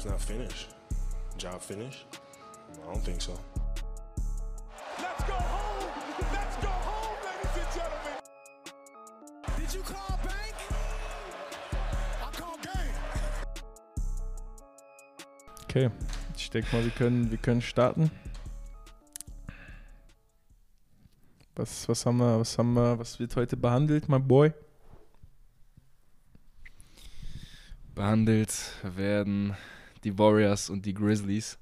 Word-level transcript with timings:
job's 0.00 0.10
not 0.10 0.20
finished. 0.20 0.68
Job 1.36 1.60
finished? 1.60 2.06
I 2.82 2.86
don't 2.86 3.04
think 3.04 3.20
so. 3.20 3.38
Let's 4.98 5.24
go 5.24 5.34
home! 5.34 5.90
Let's 6.32 6.56
go 6.56 6.68
home, 6.68 7.16
ladies 7.26 7.56
and 7.60 7.70
gentlemen! 7.74 8.18
Did 9.58 9.74
you 9.74 9.82
call 9.82 10.18
bank? 10.24 10.54
I 12.22 12.30
call 12.32 12.56
game. 12.62 12.94
Okay, 15.64 15.90
ich 16.36 16.50
denke 16.50 16.74
mal, 16.74 16.84
wir 16.84 16.92
können, 16.92 17.30
wir 17.30 17.38
können 17.38 17.60
starten. 17.60 18.10
Was, 21.56 21.88
was 21.88 22.06
haben 22.06 22.18
wir, 22.18 22.40
was 22.40 22.56
haben 22.56 22.72
wir, 22.72 22.98
was 22.98 23.18
wird 23.18 23.36
heute 23.36 23.56
behandelt, 23.56 24.08
my 24.08 24.18
boy? 24.18 24.52
Behandelt 27.94 28.50
werden 28.82 29.54
die 30.04 30.18
Warriors 30.18 30.70
und 30.70 30.86
die 30.86 30.94
Grizzlies 30.94 31.58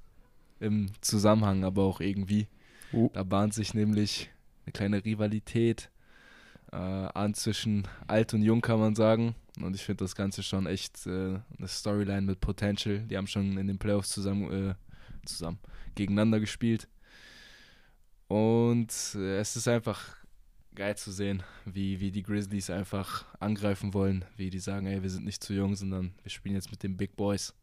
im 0.59 0.89
Zusammenhang, 1.01 1.63
aber 1.63 1.83
auch 1.83 1.99
irgendwie. 1.99 2.47
Uh. 2.93 3.09
Da 3.13 3.23
bahnt 3.23 3.53
sich 3.53 3.73
nämlich 3.73 4.29
eine 4.65 4.73
kleine 4.73 5.05
Rivalität 5.05 5.89
äh, 6.71 6.75
an 6.75 7.33
zwischen 7.33 7.87
alt 8.07 8.33
und 8.33 8.43
jung, 8.43 8.61
kann 8.61 8.79
man 8.79 8.95
sagen. 8.95 9.35
Und 9.61 9.75
ich 9.75 9.83
finde 9.83 10.03
das 10.03 10.15
Ganze 10.15 10.43
schon 10.43 10.67
echt 10.67 11.05
äh, 11.05 11.39
eine 11.57 11.67
Storyline 11.67 12.21
mit 12.21 12.39
Potential. 12.39 12.99
Die 12.99 13.17
haben 13.17 13.27
schon 13.27 13.57
in 13.57 13.67
den 13.67 13.77
Playoffs 13.77 14.09
zusammen, 14.09 14.69
äh, 14.69 14.75
zusammen 15.25 15.59
gegeneinander 15.95 16.39
gespielt. 16.39 16.87
Und 18.27 18.93
äh, 19.15 19.39
es 19.39 19.55
ist 19.55 19.67
einfach 19.67 20.15
geil 20.75 20.95
zu 20.95 21.11
sehen, 21.11 21.43
wie, 21.65 21.99
wie 21.99 22.11
die 22.11 22.23
Grizzlies 22.23 22.69
einfach 22.69 23.25
angreifen 23.39 23.93
wollen, 23.93 24.23
wie 24.37 24.49
die 24.49 24.59
sagen, 24.59 24.85
ey, 24.85 25.01
wir 25.01 25.09
sind 25.09 25.25
nicht 25.25 25.43
zu 25.43 25.53
jung, 25.53 25.75
sondern 25.75 26.13
wir 26.23 26.29
spielen 26.29 26.55
jetzt 26.55 26.71
mit 26.71 26.83
den 26.83 26.95
Big 26.95 27.15
Boys. 27.15 27.53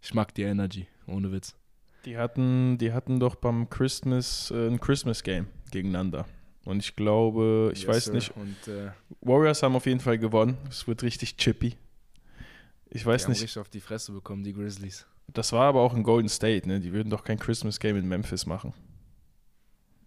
Ich 0.00 0.14
mag 0.14 0.34
die 0.34 0.42
Energy, 0.42 0.86
ohne 1.06 1.32
Witz. 1.32 1.54
Die 2.04 2.16
hatten, 2.16 2.78
die 2.78 2.92
hatten 2.92 3.18
doch 3.20 3.34
beim 3.34 3.68
Christmas 3.68 4.50
äh, 4.50 4.68
ein 4.68 4.80
Christmas 4.80 5.22
Game 5.22 5.48
gegeneinander. 5.70 6.26
Und 6.64 6.80
ich 6.80 6.94
glaube, 6.96 7.70
ich 7.72 7.80
Yes, 7.82 7.88
weiß 7.88 8.04
sir. 8.06 8.12
nicht, 8.12 8.36
Und 8.36 8.68
äh, 8.68 8.90
Warriors 9.20 9.62
haben 9.62 9.74
auf 9.74 9.86
jeden 9.86 10.00
Fall 10.00 10.18
gewonnen. 10.18 10.56
Es 10.68 10.86
wird 10.86 11.02
richtig 11.02 11.36
chippy. 11.36 11.76
Ich 12.90 13.02
die 13.02 13.06
weiß 13.06 13.24
haben 13.24 13.32
nicht, 13.32 13.42
richtig 13.42 13.58
auf 13.60 13.68
die 13.68 13.80
Fresse 13.80 14.12
bekommen, 14.12 14.44
die 14.44 14.52
Grizzlies. 14.52 15.06
das 15.28 15.52
war 15.52 15.64
aber 15.68 15.80
auch 15.80 15.94
in 15.94 16.02
Golden 16.02 16.28
State, 16.28 16.66
ne? 16.68 16.80
Die 16.80 16.92
würden 16.92 17.10
doch 17.10 17.24
kein 17.24 17.38
Christmas 17.38 17.80
Game 17.80 17.96
in 17.96 18.06
Memphis 18.08 18.46
machen. 18.46 18.72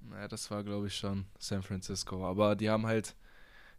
Naja, 0.10 0.28
das 0.28 0.50
war, 0.52 0.64
glaube 0.64 0.88
ich, 0.88 0.96
schon 0.96 1.26
San 1.40 1.62
Francisco. 1.64 2.26
Aber 2.26 2.56
die 2.56 2.70
haben 2.70 2.86
halt, 2.88 3.16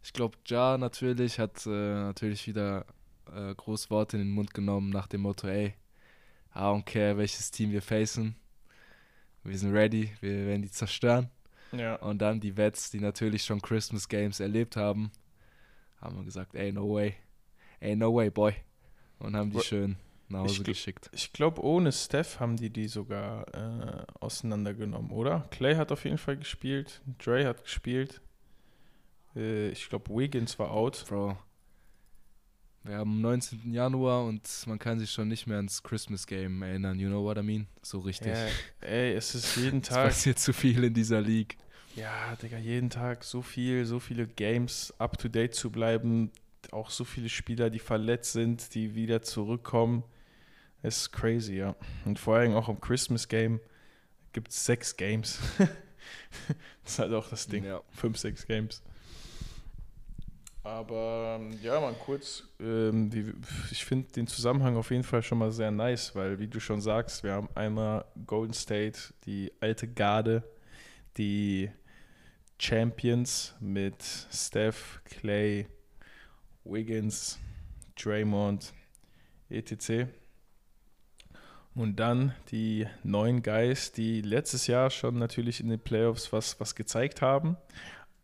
ich 0.03 0.13
glaube, 0.13 0.37
Ja 0.47 0.77
natürlich 0.77 1.39
hat 1.39 1.65
äh, 1.65 1.69
natürlich 1.69 2.47
wieder 2.47 2.85
äh, 3.33 3.53
Großworte 3.55 4.17
in 4.17 4.23
den 4.23 4.31
Mund 4.31 4.53
genommen 4.53 4.89
nach 4.89 5.07
dem 5.07 5.21
Motto, 5.21 5.47
ey, 5.47 5.73
I 6.55 6.59
don't 6.59 6.83
care, 6.83 7.17
welches 7.17 7.51
Team 7.51 7.71
wir 7.71 7.81
facen. 7.81 8.35
Wir 9.43 9.57
sind 9.57 9.73
ready, 9.73 10.11
wir 10.21 10.45
werden 10.45 10.61
die 10.61 10.71
zerstören. 10.71 11.29
Ja. 11.71 11.95
Und 11.95 12.19
dann 12.19 12.39
die 12.39 12.55
Vets, 12.55 12.91
die 12.91 12.99
natürlich 12.99 13.43
schon 13.43 13.61
Christmas 13.61 14.07
Games 14.07 14.39
erlebt 14.39 14.75
haben, 14.77 15.11
haben 15.99 16.23
gesagt, 16.23 16.55
ey, 16.55 16.71
no 16.71 16.93
way. 16.93 17.15
Ey, 17.79 17.95
no 17.95 18.13
way, 18.13 18.29
boy. 18.29 18.53
Und 19.19 19.35
haben 19.35 19.51
die 19.51 19.59
schön 19.61 19.97
nach 20.29 20.41
Hause 20.41 20.61
Ich 20.61 20.63
geschickt. 20.63 21.09
Ich 21.13 21.33
glaube, 21.33 21.63
ohne 21.63 21.91
Steph 21.91 22.39
haben 22.39 22.57
die 22.57 22.69
die 22.69 22.87
sogar 22.87 23.47
äh, 23.53 24.05
auseinandergenommen, 24.19 25.11
oder? 25.11 25.47
Clay 25.51 25.75
hat 25.75 25.91
auf 25.91 26.05
jeden 26.05 26.17
Fall 26.17 26.37
gespielt, 26.37 27.01
Dre 27.17 27.45
hat 27.45 27.63
gespielt. 27.63 28.21
Äh, 29.35 29.69
ich 29.69 29.89
glaube, 29.89 30.13
Wiggins 30.13 30.59
war 30.59 30.71
out. 30.71 31.05
Bro, 31.07 31.37
wir 32.83 32.97
haben 32.97 33.21
19. 33.21 33.73
Januar 33.73 34.25
und 34.25 34.47
man 34.67 34.77
kann 34.77 34.99
sich 34.99 35.09
schon 35.11 35.27
nicht 35.29 35.47
mehr 35.47 35.57
ans 35.57 35.83
Christmas 35.83 36.27
Game 36.27 36.61
erinnern. 36.61 36.99
You 36.99 37.07
know 37.07 37.23
what 37.23 37.37
I 37.37 37.41
mean? 37.41 37.67
So 37.81 37.99
richtig. 37.99 38.33
Ja, 38.33 38.47
ey, 38.87 39.13
es 39.13 39.35
ist 39.35 39.55
jeden 39.57 39.81
Es 39.81 39.87
Tag. 39.87 40.07
passiert 40.07 40.39
zu 40.39 40.51
viel 40.53 40.83
in 40.83 40.93
dieser 40.93 41.21
League. 41.21 41.57
Ja, 41.95 42.35
Digga, 42.41 42.57
jeden 42.57 42.89
Tag 42.89 43.23
so 43.23 43.41
viel, 43.41 43.85
so 43.85 43.99
viele 43.99 44.27
Games 44.27 44.93
up 44.97 45.17
to 45.17 45.27
date 45.29 45.53
zu 45.53 45.69
bleiben. 45.71 46.31
Auch 46.71 46.89
so 46.89 47.03
viele 47.03 47.29
Spieler, 47.29 47.69
die 47.69 47.79
verletzt 47.79 48.33
sind, 48.33 48.73
die 48.73 48.95
wieder 48.95 49.21
zurückkommen. 49.21 50.03
Es 50.81 50.97
ist 50.97 51.11
crazy, 51.13 51.55
ja. 51.55 51.75
Und 52.03 52.19
vor 52.19 52.37
allem 52.37 52.53
auch 52.55 52.67
am 52.67 52.81
Christmas 52.81 53.27
Game 53.27 53.61
gibt 54.33 54.51
es 54.51 54.65
sechs 54.65 54.97
Games. 54.97 55.39
das 55.57 55.67
ist 56.93 56.99
halt 56.99 57.13
auch 57.13 57.29
das 57.29 57.47
Ding. 57.47 57.63
Ja. 57.63 57.81
Fünf, 57.91 58.17
sechs 58.17 58.45
Games. 58.45 58.81
Aber 60.63 61.39
ähm, 61.41 61.57
ja, 61.61 61.79
mal 61.81 61.93
kurz, 61.93 62.43
ähm, 62.59 63.11
wie, 63.11 63.33
ich 63.69 63.83
finde 63.83 64.13
den 64.13 64.27
Zusammenhang 64.27 64.77
auf 64.77 64.91
jeden 64.91 65.03
Fall 65.03 65.21
schon 65.21 65.37
mal 65.37 65.51
sehr 65.51 65.71
nice, 65.71 66.15
weil 66.15 66.39
wie 66.39 66.47
du 66.47 66.61
schon 66.61 66.79
sagst, 66.79 67.23
wir 67.23 67.33
haben 67.33 67.49
einmal 67.53 68.05
Golden 68.25 68.53
State, 68.53 69.13
die 69.25 69.51
alte 69.59 69.89
Garde, 69.89 70.41
die 71.17 71.69
Champions 72.57 73.53
mit 73.59 73.95
Steph, 74.31 75.01
Clay, 75.03 75.67
Wiggins, 76.63 77.39
Draymond, 78.01 78.73
etc. 79.49 80.07
Und 81.75 81.97
dann 81.97 82.33
die 82.51 82.87
neuen 83.03 83.43
Guys, 83.43 83.91
die 83.91 84.21
letztes 84.21 84.67
Jahr 84.67 84.89
schon 84.91 85.17
natürlich 85.17 85.59
in 85.59 85.67
den 85.67 85.79
Playoffs 85.79 86.31
was, 86.31 86.57
was 86.61 86.73
gezeigt 86.73 87.21
haben, 87.21 87.57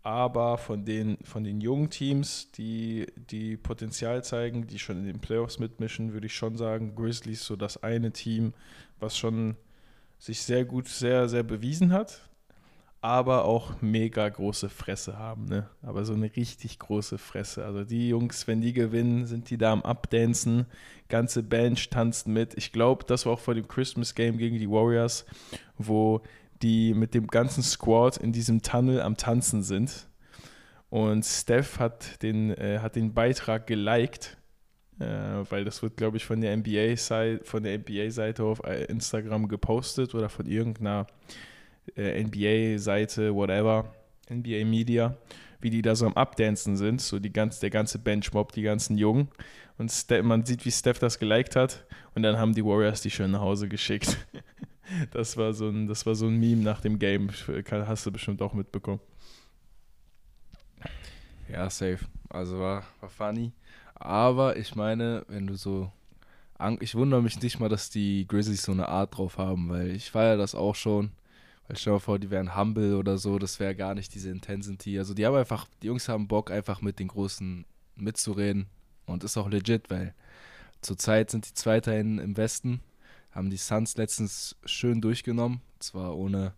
aber 0.03 0.57
von 0.57 0.85
den, 0.85 1.17
von 1.23 1.43
den 1.43 1.59
jungen 1.59 1.89
Teams, 1.89 2.51
die, 2.51 3.07
die 3.15 3.57
Potenzial 3.57 4.23
zeigen, 4.23 4.67
die 4.67 4.79
schon 4.79 4.97
in 4.97 5.05
den 5.05 5.19
Playoffs 5.19 5.59
mitmischen, 5.59 6.13
würde 6.13 6.27
ich 6.27 6.35
schon 6.35 6.57
sagen, 6.57 6.95
Grizzlies 6.95 7.45
so 7.45 7.55
das 7.55 7.83
eine 7.83 8.11
Team, 8.11 8.53
was 8.99 9.17
schon 9.17 9.55
sich 10.17 10.41
sehr 10.41 10.65
gut, 10.65 10.87
sehr, 10.87 11.27
sehr 11.27 11.43
bewiesen 11.43 11.91
hat, 11.91 12.29
aber 13.01 13.45
auch 13.45 13.81
mega 13.81 14.27
große 14.27 14.67
Fresse 14.67 15.17
haben, 15.17 15.45
ne? 15.45 15.69
Aber 15.81 16.03
so 16.03 16.13
eine 16.13 16.35
richtig 16.35 16.79
große 16.79 17.17
Fresse. 17.17 17.65
Also 17.65 17.85
die 17.85 18.09
Jungs, 18.09 18.45
wenn 18.47 18.59
die 18.59 18.73
gewinnen, 18.73 19.25
sind 19.25 19.49
die 19.49 19.57
da 19.57 19.71
am 19.71 19.83
Abdancen. 19.83 20.65
Ganze 21.07 21.41
Bench 21.41 21.89
tanzt 21.89 22.27
mit. 22.27 22.57
Ich 22.57 22.73
glaube, 22.73 23.05
das 23.05 23.25
war 23.25 23.33
auch 23.33 23.39
vor 23.39 23.55
dem 23.55 23.69
Christmas 23.69 24.15
Game 24.15 24.37
gegen 24.37 24.57
die 24.57 24.69
Warriors, 24.69 25.25
wo 25.77 26.21
die 26.61 26.93
mit 26.93 27.13
dem 27.13 27.27
ganzen 27.27 27.63
Squad 27.63 28.17
in 28.17 28.31
diesem 28.31 28.61
Tunnel 28.61 29.01
am 29.01 29.17
Tanzen 29.17 29.63
sind. 29.63 30.07
Und 30.89 31.23
Steph 31.23 31.79
hat 31.79 32.21
den, 32.23 32.51
äh, 32.51 32.79
hat 32.79 32.95
den 32.95 33.13
Beitrag 33.13 33.67
geliked, 33.67 34.37
äh, 34.99 35.05
weil 35.49 35.63
das 35.63 35.81
wird, 35.83 35.97
glaube 35.97 36.17
ich, 36.17 36.25
von 36.25 36.41
der 36.41 36.55
NBA-Seite 36.57 37.43
NBA-Seite 37.61 38.43
auf 38.43 38.63
äh, 38.63 38.85
Instagram 38.85 39.47
gepostet 39.47 40.15
oder 40.15 40.29
von 40.29 40.47
irgendeiner 40.47 41.07
äh, 41.95 42.23
NBA-Seite, 42.23 43.33
whatever, 43.33 43.93
NBA 44.29 44.65
Media, 44.65 45.15
wie 45.61 45.69
die 45.69 45.81
da 45.81 45.95
so 45.95 46.05
am 46.05 46.13
Abdancen 46.13 46.75
sind, 46.75 47.01
so 47.01 47.19
die 47.19 47.31
ganz, 47.31 47.59
der 47.59 47.69
ganze 47.69 47.99
Benchmob, 47.99 48.51
die 48.51 48.63
ganzen 48.63 48.97
Jungen. 48.97 49.29
Und 49.77 49.91
Ste 49.91 50.23
man 50.23 50.45
sieht, 50.45 50.65
wie 50.65 50.71
Steph 50.71 50.99
das 50.99 51.19
geliked 51.19 51.55
hat 51.55 51.85
und 52.15 52.23
dann 52.23 52.37
haben 52.37 52.53
die 52.53 52.65
Warriors 52.65 53.01
die 53.01 53.11
schön 53.11 53.31
nach 53.31 53.41
Hause 53.41 53.69
geschickt. 53.69 54.17
Das 55.11 55.37
war 55.37 55.53
so 55.53 55.69
ein, 55.69 55.87
das 55.87 56.05
war 56.05 56.15
so 56.15 56.27
ein 56.27 56.37
Meme 56.37 56.63
nach 56.63 56.81
dem 56.81 56.99
Game. 56.99 57.29
Hast 57.71 58.05
du 58.05 58.11
bestimmt 58.11 58.41
auch 58.41 58.53
mitbekommen. 58.53 58.99
Ja, 61.51 61.69
safe. 61.69 61.99
Also 62.29 62.59
war, 62.59 62.83
war 62.99 63.09
funny. 63.09 63.51
Aber 63.95 64.57
ich 64.57 64.75
meine, 64.75 65.25
wenn 65.27 65.47
du 65.47 65.55
so. 65.55 65.91
Ich 66.81 66.95
wundere 66.95 67.21
mich 67.21 67.41
nicht 67.41 67.59
mal, 67.59 67.69
dass 67.69 67.89
die 67.89 68.27
Grizzlies 68.27 68.63
so 68.63 68.73
eine 68.73 68.89
Art 68.89 69.17
drauf 69.17 69.37
haben, 69.37 69.69
weil 69.69 69.91
ich 69.91 70.11
feiere 70.11 70.35
das 70.35 70.55
auch 70.55 70.75
schon. 70.75 71.11
Weil 71.67 71.77
stell 71.77 71.91
dir 71.91 71.95
mal 71.95 71.99
vor, 71.99 72.19
die 72.19 72.31
wären 72.31 72.57
humble 72.57 72.97
oder 72.97 73.17
so, 73.17 73.39
das 73.39 73.61
wäre 73.61 73.75
gar 73.75 73.95
nicht 73.95 74.13
diese 74.13 74.29
Intensity. 74.29 74.99
Also 74.99 75.13
die 75.13 75.25
haben 75.25 75.35
einfach, 75.35 75.67
die 75.81 75.87
Jungs 75.87 76.09
haben 76.09 76.27
Bock, 76.27 76.51
einfach 76.51 76.81
mit 76.81 76.99
den 76.99 77.07
Großen 77.07 77.65
mitzureden. 77.95 78.67
Und 79.05 79.23
ist 79.23 79.37
auch 79.37 79.49
legit, 79.49 79.89
weil 79.89 80.13
zurzeit 80.81 81.31
sind 81.31 81.47
die 81.47 81.53
Zweiter 81.53 81.97
in, 81.97 82.19
im 82.19 82.35
Westen, 82.35 82.81
haben 83.31 83.49
die 83.49 83.57
Suns 83.57 83.97
letztens 83.97 84.55
schön 84.65 85.01
durchgenommen. 85.01 85.61
Zwar 85.79 86.15
ohne, 86.15 86.53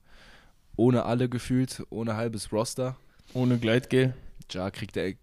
ohne 0.76 1.06
alle 1.06 1.30
gefühlt, 1.30 1.84
ohne 1.90 2.16
halbes 2.16 2.52
Roster. 2.52 2.98
Ohne 3.34 3.58
Gleitgel. 3.58 4.14
Ja, 4.52 4.70
kriegt 4.72 4.98
er. 4.98 5.14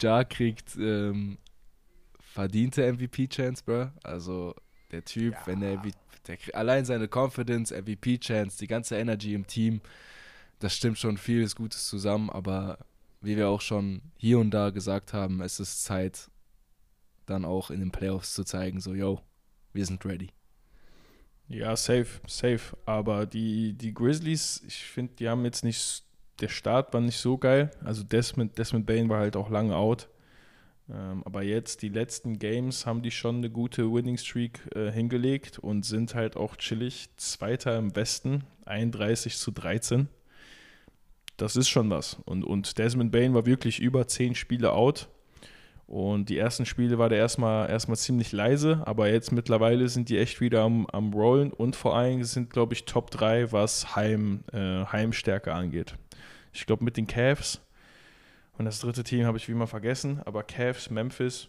ja 0.00 0.24
kriegt 0.24 0.76
ähm, 0.76 1.38
verdiente 2.18 2.92
MVP-Chance, 2.92 3.62
bro. 3.64 3.90
Also 4.02 4.54
der 4.90 5.04
Typ, 5.04 5.34
wenn 5.46 5.60
der, 5.60 5.80
der 6.26 6.38
allein 6.54 6.84
seine 6.84 7.08
Confidence, 7.08 7.70
MVP-Chance, 7.70 8.58
die 8.58 8.66
ganze 8.66 8.96
Energy 8.96 9.34
im 9.34 9.46
Team, 9.46 9.80
das 10.58 10.74
stimmt 10.74 10.98
schon 10.98 11.16
vieles 11.16 11.54
Gutes 11.54 11.86
zusammen, 11.86 12.30
aber 12.30 12.78
wie 13.20 13.36
wir 13.36 13.48
auch 13.48 13.60
schon 13.60 14.02
hier 14.16 14.38
und 14.38 14.50
da 14.50 14.70
gesagt 14.70 15.12
haben, 15.12 15.40
es 15.40 15.60
ist 15.60 15.84
Zeit, 15.84 16.30
dann 17.26 17.44
auch 17.44 17.70
in 17.70 17.80
den 17.80 17.92
Playoffs 17.92 18.34
zu 18.34 18.44
zeigen, 18.44 18.80
so, 18.80 18.94
yo, 18.94 19.20
wir 19.72 19.84
sind 19.84 20.04
ready. 20.04 20.30
Ja, 21.48 21.76
safe, 21.76 22.20
safe. 22.26 22.76
Aber 22.86 23.26
die, 23.26 23.74
die 23.74 23.94
Grizzlies, 23.94 24.62
ich 24.66 24.84
finde, 24.84 25.14
die 25.14 25.28
haben 25.28 25.44
jetzt 25.44 25.64
nicht, 25.64 26.04
der 26.40 26.48
Start 26.48 26.92
war 26.92 27.00
nicht 27.00 27.18
so 27.18 27.38
geil. 27.38 27.70
Also 27.84 28.02
Desmond, 28.02 28.58
Desmond 28.58 28.86
Bain 28.86 29.08
war 29.08 29.20
halt 29.20 29.36
auch 29.36 29.50
lange 29.50 29.76
out. 29.76 30.08
Ähm, 30.88 31.22
aber 31.24 31.42
jetzt, 31.42 31.82
die 31.82 31.88
letzten 31.88 32.38
Games, 32.38 32.86
haben 32.86 33.02
die 33.02 33.10
schon 33.10 33.36
eine 33.36 33.50
gute 33.50 33.92
Winning 33.92 34.18
Streak 34.18 34.60
äh, 34.74 34.90
hingelegt 34.90 35.58
und 35.58 35.84
sind 35.84 36.14
halt 36.14 36.36
auch 36.36 36.56
chillig. 36.56 37.08
Zweiter 37.16 37.76
im 37.78 37.94
Westen, 37.94 38.44
31 38.64 39.36
zu 39.36 39.50
13. 39.52 40.08
Das 41.36 41.54
ist 41.54 41.68
schon 41.68 41.90
was. 41.90 42.14
Und, 42.24 42.44
und 42.44 42.78
Desmond 42.78 43.12
Bain 43.12 43.34
war 43.34 43.46
wirklich 43.46 43.80
über 43.80 44.08
10 44.08 44.34
Spiele 44.34 44.72
out. 44.72 45.08
Und 45.86 46.28
die 46.28 46.38
ersten 46.38 46.66
Spiele 46.66 46.98
war 46.98 47.08
der 47.08 47.18
erstmal 47.18 47.70
erstmal 47.70 47.96
ziemlich 47.96 48.32
leise, 48.32 48.82
aber 48.86 49.08
jetzt 49.08 49.30
mittlerweile 49.30 49.88
sind 49.88 50.08
die 50.08 50.18
echt 50.18 50.40
wieder 50.40 50.62
am, 50.62 50.86
am 50.86 51.12
Rollen 51.12 51.52
und 51.52 51.76
vor 51.76 51.96
allem 51.96 52.24
sind, 52.24 52.50
glaube 52.50 52.74
ich, 52.74 52.86
Top 52.86 53.10
3, 53.12 53.52
was 53.52 53.94
Heim, 53.94 54.42
äh, 54.52 54.84
Heimstärke 54.84 55.54
angeht. 55.54 55.94
Ich 56.52 56.66
glaube, 56.66 56.82
mit 56.82 56.96
den 56.96 57.06
Cavs 57.06 57.60
und 58.58 58.64
das 58.64 58.80
dritte 58.80 59.04
Team 59.04 59.26
habe 59.26 59.38
ich 59.38 59.48
wie 59.48 59.52
immer 59.52 59.66
vergessen, 59.66 60.20
aber 60.24 60.42
Cavs, 60.42 60.90
Memphis, 60.90 61.48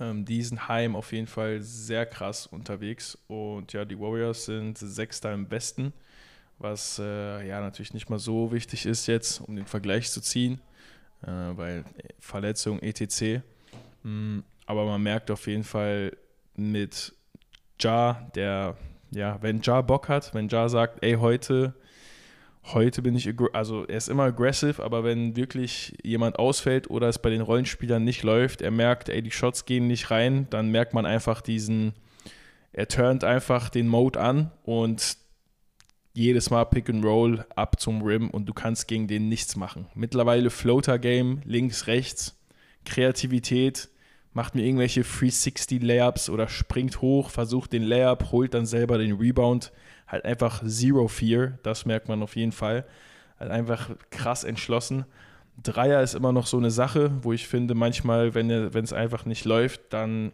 ähm, 0.00 0.24
die 0.24 0.42
sind 0.42 0.68
heim 0.68 0.96
auf 0.96 1.12
jeden 1.12 1.26
Fall 1.26 1.60
sehr 1.60 2.06
krass 2.06 2.46
unterwegs. 2.46 3.18
Und 3.28 3.72
ja, 3.72 3.84
die 3.84 3.98
Warriors 3.98 4.46
sind 4.46 4.78
Sechster 4.78 5.32
im 5.32 5.50
Westen, 5.50 5.92
was 6.58 6.98
äh, 6.98 7.46
ja 7.46 7.60
natürlich 7.60 7.94
nicht 7.94 8.08
mal 8.08 8.18
so 8.18 8.52
wichtig 8.52 8.86
ist 8.86 9.06
jetzt, 9.06 9.40
um 9.40 9.56
den 9.56 9.66
Vergleich 9.66 10.10
zu 10.10 10.20
ziehen, 10.20 10.60
äh, 11.22 11.56
weil 11.56 11.84
Verletzung, 12.20 12.80
etc. 12.80 13.42
Mhm, 14.02 14.44
aber 14.66 14.84
man 14.86 15.02
merkt 15.02 15.30
auf 15.30 15.46
jeden 15.46 15.64
Fall 15.64 16.16
mit 16.54 17.14
Ja, 17.80 18.30
der, 18.34 18.76
ja, 19.10 19.38
wenn 19.42 19.60
Ja 19.62 19.80
Bock 19.80 20.08
hat, 20.08 20.34
wenn 20.34 20.48
Ja 20.48 20.68
sagt, 20.68 21.02
ey, 21.04 21.14
heute 21.14 21.74
Heute 22.64 23.02
bin 23.02 23.16
ich, 23.16 23.28
also 23.54 23.84
er 23.86 23.96
ist 23.96 24.08
immer 24.08 24.22
aggressive, 24.22 24.82
aber 24.84 25.02
wenn 25.02 25.34
wirklich 25.34 25.98
jemand 26.04 26.38
ausfällt 26.38 26.88
oder 26.88 27.08
es 27.08 27.18
bei 27.18 27.28
den 27.28 27.40
Rollenspielern 27.40 28.04
nicht 28.04 28.22
läuft, 28.22 28.62
er 28.62 28.70
merkt, 28.70 29.08
ey, 29.08 29.20
die 29.20 29.32
Shots 29.32 29.64
gehen 29.64 29.88
nicht 29.88 30.12
rein, 30.12 30.46
dann 30.50 30.70
merkt 30.70 30.94
man 30.94 31.04
einfach 31.04 31.40
diesen, 31.40 31.92
er 32.72 32.86
turnt 32.86 33.24
einfach 33.24 33.68
den 33.68 33.88
Mode 33.88 34.20
an 34.20 34.52
und 34.62 35.16
jedes 36.14 36.50
Mal 36.50 36.64
Pick 36.66 36.90
and 36.90 37.04
Roll 37.04 37.44
ab 37.56 37.80
zum 37.80 38.02
Rim 38.02 38.30
und 38.30 38.46
du 38.46 38.52
kannst 38.52 38.88
gegen 38.88 39.08
den 39.08 39.28
nichts 39.28 39.56
machen. 39.56 39.86
Mittlerweile 39.94 40.50
Floater 40.50 40.98
Game, 40.98 41.40
links, 41.44 41.86
rechts, 41.86 42.38
Kreativität, 42.84 43.88
macht 44.34 44.54
mir 44.54 44.64
irgendwelche 44.64 45.02
360 45.02 45.82
Layups 45.82 46.30
oder 46.30 46.48
springt 46.48 47.00
hoch, 47.00 47.30
versucht 47.30 47.72
den 47.72 47.82
Layup, 47.82 48.32
holt 48.32 48.54
dann 48.54 48.66
selber 48.66 48.98
den 48.98 49.16
Rebound 49.16 49.72
halt 50.06 50.24
einfach 50.24 50.62
Zero 50.66 51.08
Fear, 51.08 51.58
das 51.62 51.86
merkt 51.86 52.08
man 52.08 52.22
auf 52.22 52.36
jeden 52.36 52.52
Fall. 52.52 52.84
Halt 53.40 53.50
einfach 53.50 53.90
krass 54.10 54.44
entschlossen. 54.44 55.06
Dreier 55.62 56.02
ist 56.02 56.14
immer 56.14 56.32
noch 56.32 56.46
so 56.46 56.58
eine 56.58 56.70
Sache, 56.70 57.10
wo 57.22 57.32
ich 57.32 57.48
finde, 57.48 57.74
manchmal, 57.74 58.34
wenn 58.34 58.50
es 58.50 58.92
einfach 58.92 59.24
nicht 59.24 59.44
läuft, 59.44 59.80
dann 59.90 60.32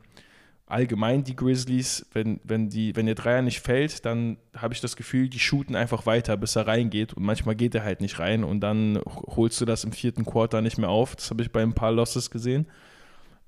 allgemein 0.69 1.25
die 1.25 1.37
Grizzlies, 1.37 2.07
wenn, 2.13 2.41
wenn, 2.45 2.69
die, 2.69 2.95
wenn 2.95 3.07
der 3.07 3.15
Dreier 3.15 3.43
nicht 3.43 3.61
fällt, 3.61 4.05
dann 4.05 4.37
habe 4.57 4.75
ich 4.75 4.81
das 4.81 4.97
Gefühl, 4.97 5.29
die 5.29 5.39
shooten 5.39 5.75
einfach 5.75 6.07
weiter, 6.07 6.37
bis 6.37 6.57
er 6.57 6.67
reingeht 6.67 7.15
und 7.15 7.25
manchmal 7.25 7.57
geht 7.57 7.75
er 7.75 7.85
halt 7.85 8.01
nicht 8.01 8.19
rein 8.19 8.45
und 8.45 8.61
dann 8.61 9.01
holst 9.05 9.61
du 9.61 9.65
das 9.65 9.85
im 9.85 9.93
vierten 9.93 10.25
Quarter 10.25 10.61
nicht 10.61 10.79
mehr 10.79 10.91
auf. 10.91 11.17
Das 11.17 11.31
habe 11.31 11.43
ich 11.43 11.51
bei 11.51 11.63
ein 11.63 11.75
paar 11.75 11.93
Losses 11.93 12.31
gesehen. 12.31 12.67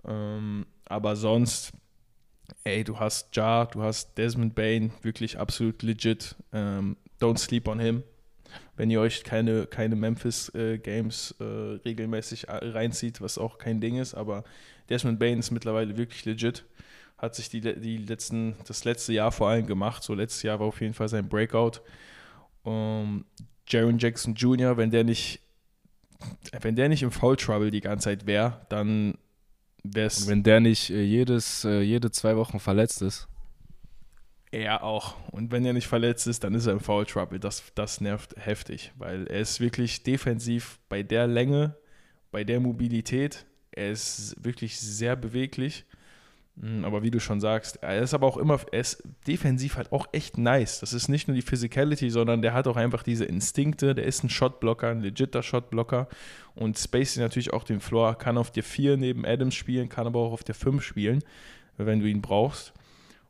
Ähm, 0.07 0.67
aber 0.87 1.15
sonst 1.15 1.73
ey, 2.65 2.85
du 2.85 2.99
hast 2.99 3.35
Ja, 3.37 3.67
du 3.67 3.83
hast 3.83 4.17
Desmond 4.17 4.55
Bain, 4.55 4.93
wirklich 5.03 5.39
absolut 5.39 5.83
legit. 5.83 6.37
Ähm, 6.53 6.97
don't 7.21 7.39
sleep 7.39 7.69
on 7.69 7.81
him. 7.81 8.03
Wenn 8.77 8.91
ihr 8.91 9.01
euch 9.01 9.23
keine, 9.23 9.67
keine 9.67 9.95
Memphis-Games 9.95 11.35
äh, 11.39 11.45
äh, 11.45 11.81
regelmäßig 11.85 12.49
äh, 12.49 12.69
reinzieht, 12.69 13.21
was 13.21 13.39
auch 13.39 13.59
kein 13.59 13.81
Ding 13.81 13.99
ist, 13.99 14.15
aber 14.15 14.45
Desmond 14.89 15.19
Bain 15.19 15.39
ist 15.39 15.51
mittlerweile 15.51 15.97
wirklich 15.97 16.25
legit. 16.25 16.65
Hat 17.21 17.35
sich 17.35 17.51
die, 17.51 17.61
die 17.61 17.99
letzten, 17.99 18.57
das 18.67 18.85
letzte 18.85 19.13
Jahr 19.13 19.31
vor 19.31 19.49
allem 19.49 19.67
gemacht. 19.67 20.03
So 20.03 20.15
letztes 20.15 20.43
Jahr 20.43 20.59
war 20.59 20.67
auf 20.67 20.81
jeden 20.81 20.95
Fall 20.95 21.09
sein 21.09 21.29
Breakout. 21.29 21.83
Um, 22.63 23.25
Jaron 23.67 23.99
Jackson 23.99 24.35
Jr., 24.35 24.77
wenn 24.77 24.91
der 24.91 25.05
nicht, 25.05 25.41
wenn 26.61 26.77
der 26.77 26.89
nicht 26.89 27.03
im 27.03 27.11
Foul 27.11 27.37
Trouble 27.37 27.71
die 27.71 27.81
ganze 27.81 28.05
Zeit 28.05 28.27
wäre, 28.27 28.67
dann 28.69 29.19
und 29.83 30.27
wenn 30.27 30.43
der 30.43 30.61
nicht 30.61 30.91
äh, 30.91 31.03
jedes, 31.03 31.65
äh, 31.65 31.81
jede 31.81 32.11
zwei 32.11 32.37
Wochen 32.37 32.61
verletzt 32.61 33.01
ist. 33.03 33.29
Er 34.51 34.83
auch. 34.83 35.17
Und 35.31 35.53
wenn 35.53 35.65
er 35.65 35.73
nicht 35.73 35.87
verletzt 35.87 36.27
ist, 36.27 36.45
dann 36.45 36.55
ist 36.55 36.67
er 36.67 36.73
im 36.73 36.81
Foul 36.81 37.07
Trouble. 37.07 37.39
Das, 37.39 37.63
das 37.75 38.01
nervt 38.01 38.35
heftig, 38.37 38.93
weil 38.99 39.27
er 39.29 39.41
ist 39.41 39.61
wirklich 39.61 40.03
defensiv 40.03 40.81
bei 40.89 41.03
der 41.03 41.27
Länge, 41.27 41.77
bei 42.31 42.45
der 42.45 42.61
Mobilität. 42.61 43.47
Er 43.71 43.91
ist 43.91 44.35
wirklich 44.45 44.79
sehr 44.79 45.17
beweglich. 45.17 45.85
Hm, 46.59 46.85
aber 46.85 47.03
wie 47.03 47.11
du 47.11 47.21
schon 47.21 47.41
sagst, 47.41 47.83
er 47.83 48.01
ist 48.01 48.15
aber 48.15 48.27
auch 48.27 48.37
immer, 48.37 48.61
er 48.73 48.81
ist 48.81 49.03
defensiv 49.27 49.77
halt 49.77 49.93
auch 49.93 50.07
echt 50.13 50.39
nice. 50.39 50.81
Das 50.81 50.93
ist 50.93 51.09
nicht 51.09 51.29
nur 51.29 51.35
die 51.35 51.43
Physicality, 51.43 52.11
sondern 52.11 52.43
der 52.43 52.55
hat 52.55 52.67
auch 52.67 52.77
einfach 52.77 53.03
diese 53.03 53.25
Instinkte. 53.25 53.95
Der 53.95 54.05
ist 54.05 54.25
ein 54.25 54.31
Shotblocker, 54.31 54.89
ein 54.89 55.01
legitter 55.01 55.43
Shotblocker 55.43 56.09
und 56.55 56.79
spacing 56.79 57.23
natürlich 57.23 57.53
auch 57.53 57.65
den 57.65 57.81
Floor. 57.81 58.17
Kann 58.17 58.39
auf 58.39 58.51
der 58.51 58.63
4 58.63 58.97
neben 58.97 59.25
Adams 59.25 59.55
spielen, 59.55 59.89
kann 59.89 60.07
aber 60.07 60.21
auch 60.21 60.33
auf 60.33 60.45
der 60.45 60.55
5 60.55 60.83
spielen, 60.83 61.23
wenn 61.77 62.01
du 62.01 62.07
ihn 62.07 62.21
brauchst. 62.21 62.75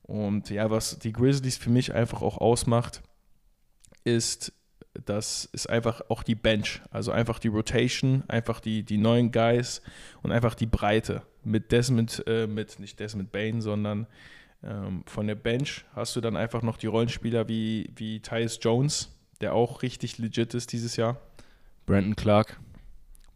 Und 0.02 0.50
ja, 0.50 0.70
was 0.70 0.98
die 0.98 1.12
Grizzlies 1.12 1.56
für 1.56 1.70
mich 1.70 1.94
einfach 1.94 2.22
auch 2.22 2.38
ausmacht, 2.38 3.00
ist, 4.02 4.52
das 5.04 5.44
ist 5.52 5.68
einfach 5.68 6.00
auch 6.08 6.24
die 6.24 6.34
Bench, 6.34 6.82
also 6.90 7.12
einfach 7.12 7.38
die 7.38 7.48
Rotation, 7.48 8.24
einfach 8.26 8.58
die, 8.58 8.82
die 8.82 8.98
neuen 8.98 9.30
Guys 9.30 9.82
und 10.22 10.32
einfach 10.32 10.56
die 10.56 10.66
Breite 10.66 11.22
mit 11.44 11.72
Desmond, 11.72 12.22
äh, 12.26 12.46
mit 12.46 12.78
nicht 12.78 12.98
Desmond 12.98 13.32
Bain, 13.32 13.60
sondern 13.60 14.06
ähm, 14.62 15.02
von 15.06 15.26
der 15.26 15.34
Bench 15.34 15.84
hast 15.94 16.16
du 16.16 16.20
dann 16.20 16.36
einfach 16.36 16.62
noch 16.62 16.76
die 16.76 16.86
Rollenspieler 16.86 17.48
wie, 17.48 17.90
wie 17.96 18.20
Tyus 18.20 18.58
Jones, 18.60 19.16
der 19.40 19.54
auch 19.54 19.82
richtig 19.82 20.18
legit 20.18 20.54
ist 20.54 20.72
dieses 20.72 20.96
Jahr. 20.96 21.20
Brandon 21.86 22.14
Clark. 22.14 22.60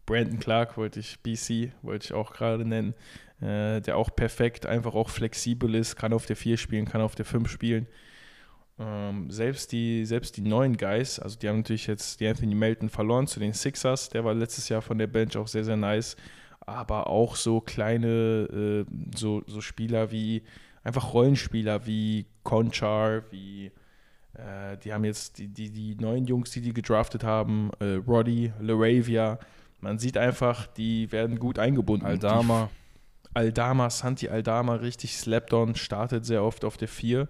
Brandon 0.05 0.39
Clark 0.39 0.77
wollte 0.77 0.99
ich, 0.99 1.19
BC 1.21 1.71
wollte 1.81 2.05
ich 2.05 2.13
auch 2.13 2.31
gerade 2.31 2.63
nennen, 2.63 2.93
äh, 3.41 3.81
der 3.81 3.97
auch 3.97 4.15
perfekt, 4.15 4.65
einfach 4.65 4.93
auch 4.93 5.09
flexibel 5.09 5.73
ist, 5.73 5.95
kann 5.95 6.13
auf 6.13 6.27
der 6.27 6.35
4 6.35 6.57
spielen, 6.57 6.85
kann 6.85 7.01
auf 7.01 7.15
der 7.15 7.25
5 7.25 7.49
spielen. 7.49 7.87
Ähm, 8.77 9.31
selbst, 9.31 9.71
die, 9.71 10.05
selbst 10.05 10.37
die 10.37 10.41
neuen 10.41 10.77
Guys, 10.77 11.17
also 11.19 11.39
die 11.39 11.47
haben 11.47 11.57
natürlich 11.57 11.87
jetzt 11.87 12.19
die 12.19 12.27
Anthony 12.27 12.55
Melton 12.55 12.89
verloren 12.89 13.25
zu 13.25 13.39
den 13.39 13.53
Sixers, 13.53 14.09
der 14.09 14.25
war 14.25 14.33
letztes 14.33 14.69
Jahr 14.69 14.81
von 14.81 14.97
der 14.97 15.07
Bench 15.07 15.37
auch 15.37 15.47
sehr, 15.47 15.63
sehr 15.63 15.77
nice 15.77 16.17
aber 16.65 17.07
auch 17.07 17.35
so 17.35 17.61
kleine, 17.61 18.07
äh, 18.07 18.85
so, 19.15 19.43
so 19.47 19.61
Spieler 19.61 20.11
wie, 20.11 20.43
einfach 20.83 21.13
Rollenspieler 21.13 21.85
wie 21.85 22.25
Conchar, 22.43 23.23
wie, 23.31 23.71
äh, 24.33 24.77
die 24.83 24.93
haben 24.93 25.03
jetzt 25.03 25.37
die, 25.37 25.47
die, 25.47 25.71
die 25.71 25.95
neuen 25.95 26.25
Jungs, 26.25 26.51
die 26.51 26.61
die 26.61 26.73
gedraftet 26.73 27.23
haben, 27.23 27.71
äh, 27.79 27.95
Roddy, 28.07 28.51
Laravia, 28.59 29.39
man 29.81 29.99
sieht 29.99 30.17
einfach, 30.17 30.67
die 30.67 31.11
werden 31.11 31.37
gut 31.37 31.59
eingebunden. 31.59 32.05
Aldama. 32.05 32.69
Aldama, 33.35 33.89
Santi 33.89 34.29
Aldama, 34.29 34.75
richtig 34.75 35.17
Slapdown, 35.17 35.75
startet 35.75 36.25
sehr 36.25 36.41
oft 36.43 36.63
auf 36.63 36.77
der 36.77 36.87
4 36.87 37.27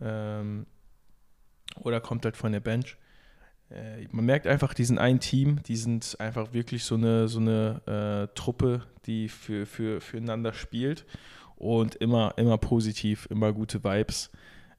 ähm, 0.00 0.66
oder 1.76 2.00
kommt 2.00 2.24
halt 2.24 2.36
von 2.36 2.52
der 2.52 2.60
Bench. 2.60 2.96
Äh, 3.70 4.06
man 4.12 4.24
merkt 4.24 4.46
einfach, 4.46 4.74
die 4.74 4.84
sind 4.84 4.98
ein 4.98 5.20
Team, 5.20 5.62
die 5.64 5.76
sind 5.76 6.16
einfach 6.20 6.52
wirklich 6.52 6.84
so 6.84 6.94
eine, 6.94 7.28
so 7.28 7.40
eine 7.40 8.28
äh, 8.30 8.34
Truppe, 8.34 8.82
die 9.06 9.28
für, 9.28 9.66
für, 9.66 10.00
füreinander 10.00 10.52
spielt 10.52 11.04
und 11.56 11.96
immer, 11.96 12.34
immer 12.36 12.58
positiv, 12.58 13.26
immer 13.30 13.52
gute 13.52 13.82
Vibes. 13.82 14.30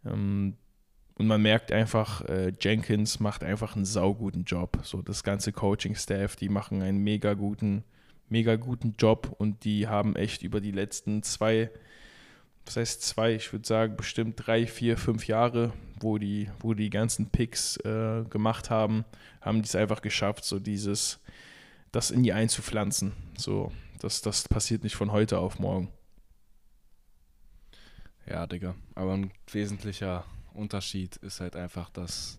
Ähm, 0.06 0.56
und 1.16 1.26
man 1.26 1.42
merkt 1.42 1.72
einfach, 1.72 2.22
äh, 2.26 2.54
Jenkins 2.60 3.20
macht 3.20 3.44
einfach 3.44 3.76
einen 3.76 3.86
sauguten 3.86 4.44
Job. 4.44 4.80
So 4.84 5.02
das 5.02 5.24
ganze 5.24 5.52
Coaching-Staff, 5.52 6.36
die 6.36 6.50
machen 6.50 6.84
einen 6.84 7.04
mega 7.04 7.34
guten, 7.34 7.84
mega 8.30 8.56
guten 8.56 8.94
Job 9.00 9.36
und 9.40 9.64
die 9.64 9.88
haben 9.88 10.16
echt 10.16 10.44
über 10.44 10.62
die 10.62 10.72
letzten 10.72 11.24
zwei, 11.24 11.72
das 12.68 12.76
heißt 12.76 13.02
zwei, 13.02 13.34
ich 13.34 13.54
würde 13.54 13.66
sagen 13.66 13.96
bestimmt 13.96 14.46
drei, 14.46 14.68
vier, 14.68 14.98
fünf 14.98 15.26
Jahre, 15.26 15.72
wo 16.02 16.18
die, 16.18 16.50
wo 16.60 16.74
die 16.74 16.90
ganzen 16.90 17.30
Picks 17.30 17.78
äh, 17.78 18.26
gemacht 18.30 18.70
haben, 18.70 19.06
haben 19.40 19.62
die 19.62 19.68
es 19.68 19.76
einfach 19.76 20.02
geschafft, 20.02 20.44
so 20.44 20.60
dieses, 20.60 21.22
das 21.94 22.12
in 22.12 22.24
die 22.24 22.34
einzupflanzen. 22.34 23.14
So, 23.38 23.72
das, 24.00 24.22
das 24.22 24.50
passiert 24.50 24.84
nicht 24.84 24.98
von 24.98 25.14
heute 25.14 25.40
auf 25.40 25.60
morgen. 25.60 25.94
Ja, 28.26 28.46
Digga. 28.46 28.76
Aber 28.96 29.14
ein 29.14 29.32
wesentlicher 29.50 30.26
Unterschied 30.54 31.16
ist 31.16 31.40
halt 31.40 31.56
einfach, 31.56 31.90
dass 31.90 32.38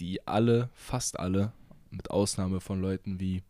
die 0.00 0.26
alle, 0.26 0.70
fast 0.72 1.18
alle, 1.18 1.52
mit 1.90 2.10
Ausnahme 2.10 2.62
von 2.62 2.80
Leuten 2.80 3.20
wie 3.20 3.42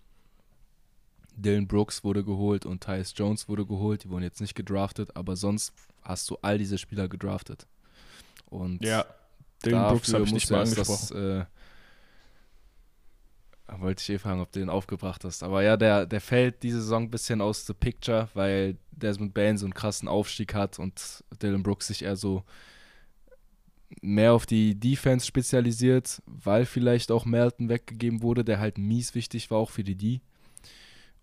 Dylan 1.36 1.66
Brooks 1.66 2.04
wurde 2.04 2.24
geholt 2.24 2.66
und 2.66 2.82
Tyus 2.82 3.14
Jones 3.16 3.48
wurde 3.48 3.66
geholt. 3.66 4.04
Die 4.04 4.10
wurden 4.10 4.22
jetzt 4.22 4.40
nicht 4.40 4.54
gedraftet, 4.54 5.16
aber 5.16 5.36
sonst 5.36 5.72
hast 6.02 6.30
du 6.30 6.36
all 6.42 6.58
diese 6.58 6.78
Spieler 6.78 7.08
gedraftet. 7.08 7.66
Und 8.46 8.84
ja, 8.84 9.04
Dylan 9.64 9.88
Brooks 9.90 10.12
habe 10.12 10.24
ich 10.24 10.32
nicht 10.32 10.50
mal 10.50 10.60
angesprochen. 10.62 11.08
Das, 11.10 11.10
äh, 11.10 11.44
wollte 13.80 14.02
ich 14.02 14.10
eh 14.10 14.18
fragen, 14.18 14.40
ob 14.40 14.52
du 14.52 14.60
den 14.60 14.68
aufgebracht 14.68 15.24
hast. 15.24 15.42
Aber 15.42 15.62
ja, 15.62 15.76
der, 15.76 16.06
der 16.06 16.20
fällt 16.20 16.62
diese 16.62 16.80
Saison 16.80 17.04
ein 17.04 17.10
bisschen 17.10 17.40
aus 17.40 17.66
the 17.66 17.72
picture, 17.72 18.28
weil 18.34 18.76
Desmond 18.90 19.34
Bain 19.34 19.56
so 19.56 19.66
einen 19.66 19.74
krassen 19.74 20.08
Aufstieg 20.08 20.54
hat 20.54 20.78
und 20.78 21.24
Dylan 21.42 21.62
Brooks 21.62 21.86
sich 21.86 22.04
eher 22.04 22.16
so 22.16 22.44
mehr 24.00 24.32
auf 24.32 24.46
die 24.46 24.78
Defense 24.78 25.26
spezialisiert, 25.26 26.22
weil 26.26 26.64
vielleicht 26.64 27.10
auch 27.10 27.24
Melton 27.24 27.68
weggegeben 27.68 28.22
wurde, 28.22 28.44
der 28.44 28.58
halt 28.58 28.78
mies 28.78 29.14
wichtig 29.14 29.50
war, 29.50 29.58
auch 29.58 29.70
für 29.70 29.84
die 29.84 29.96
D. 29.96 30.20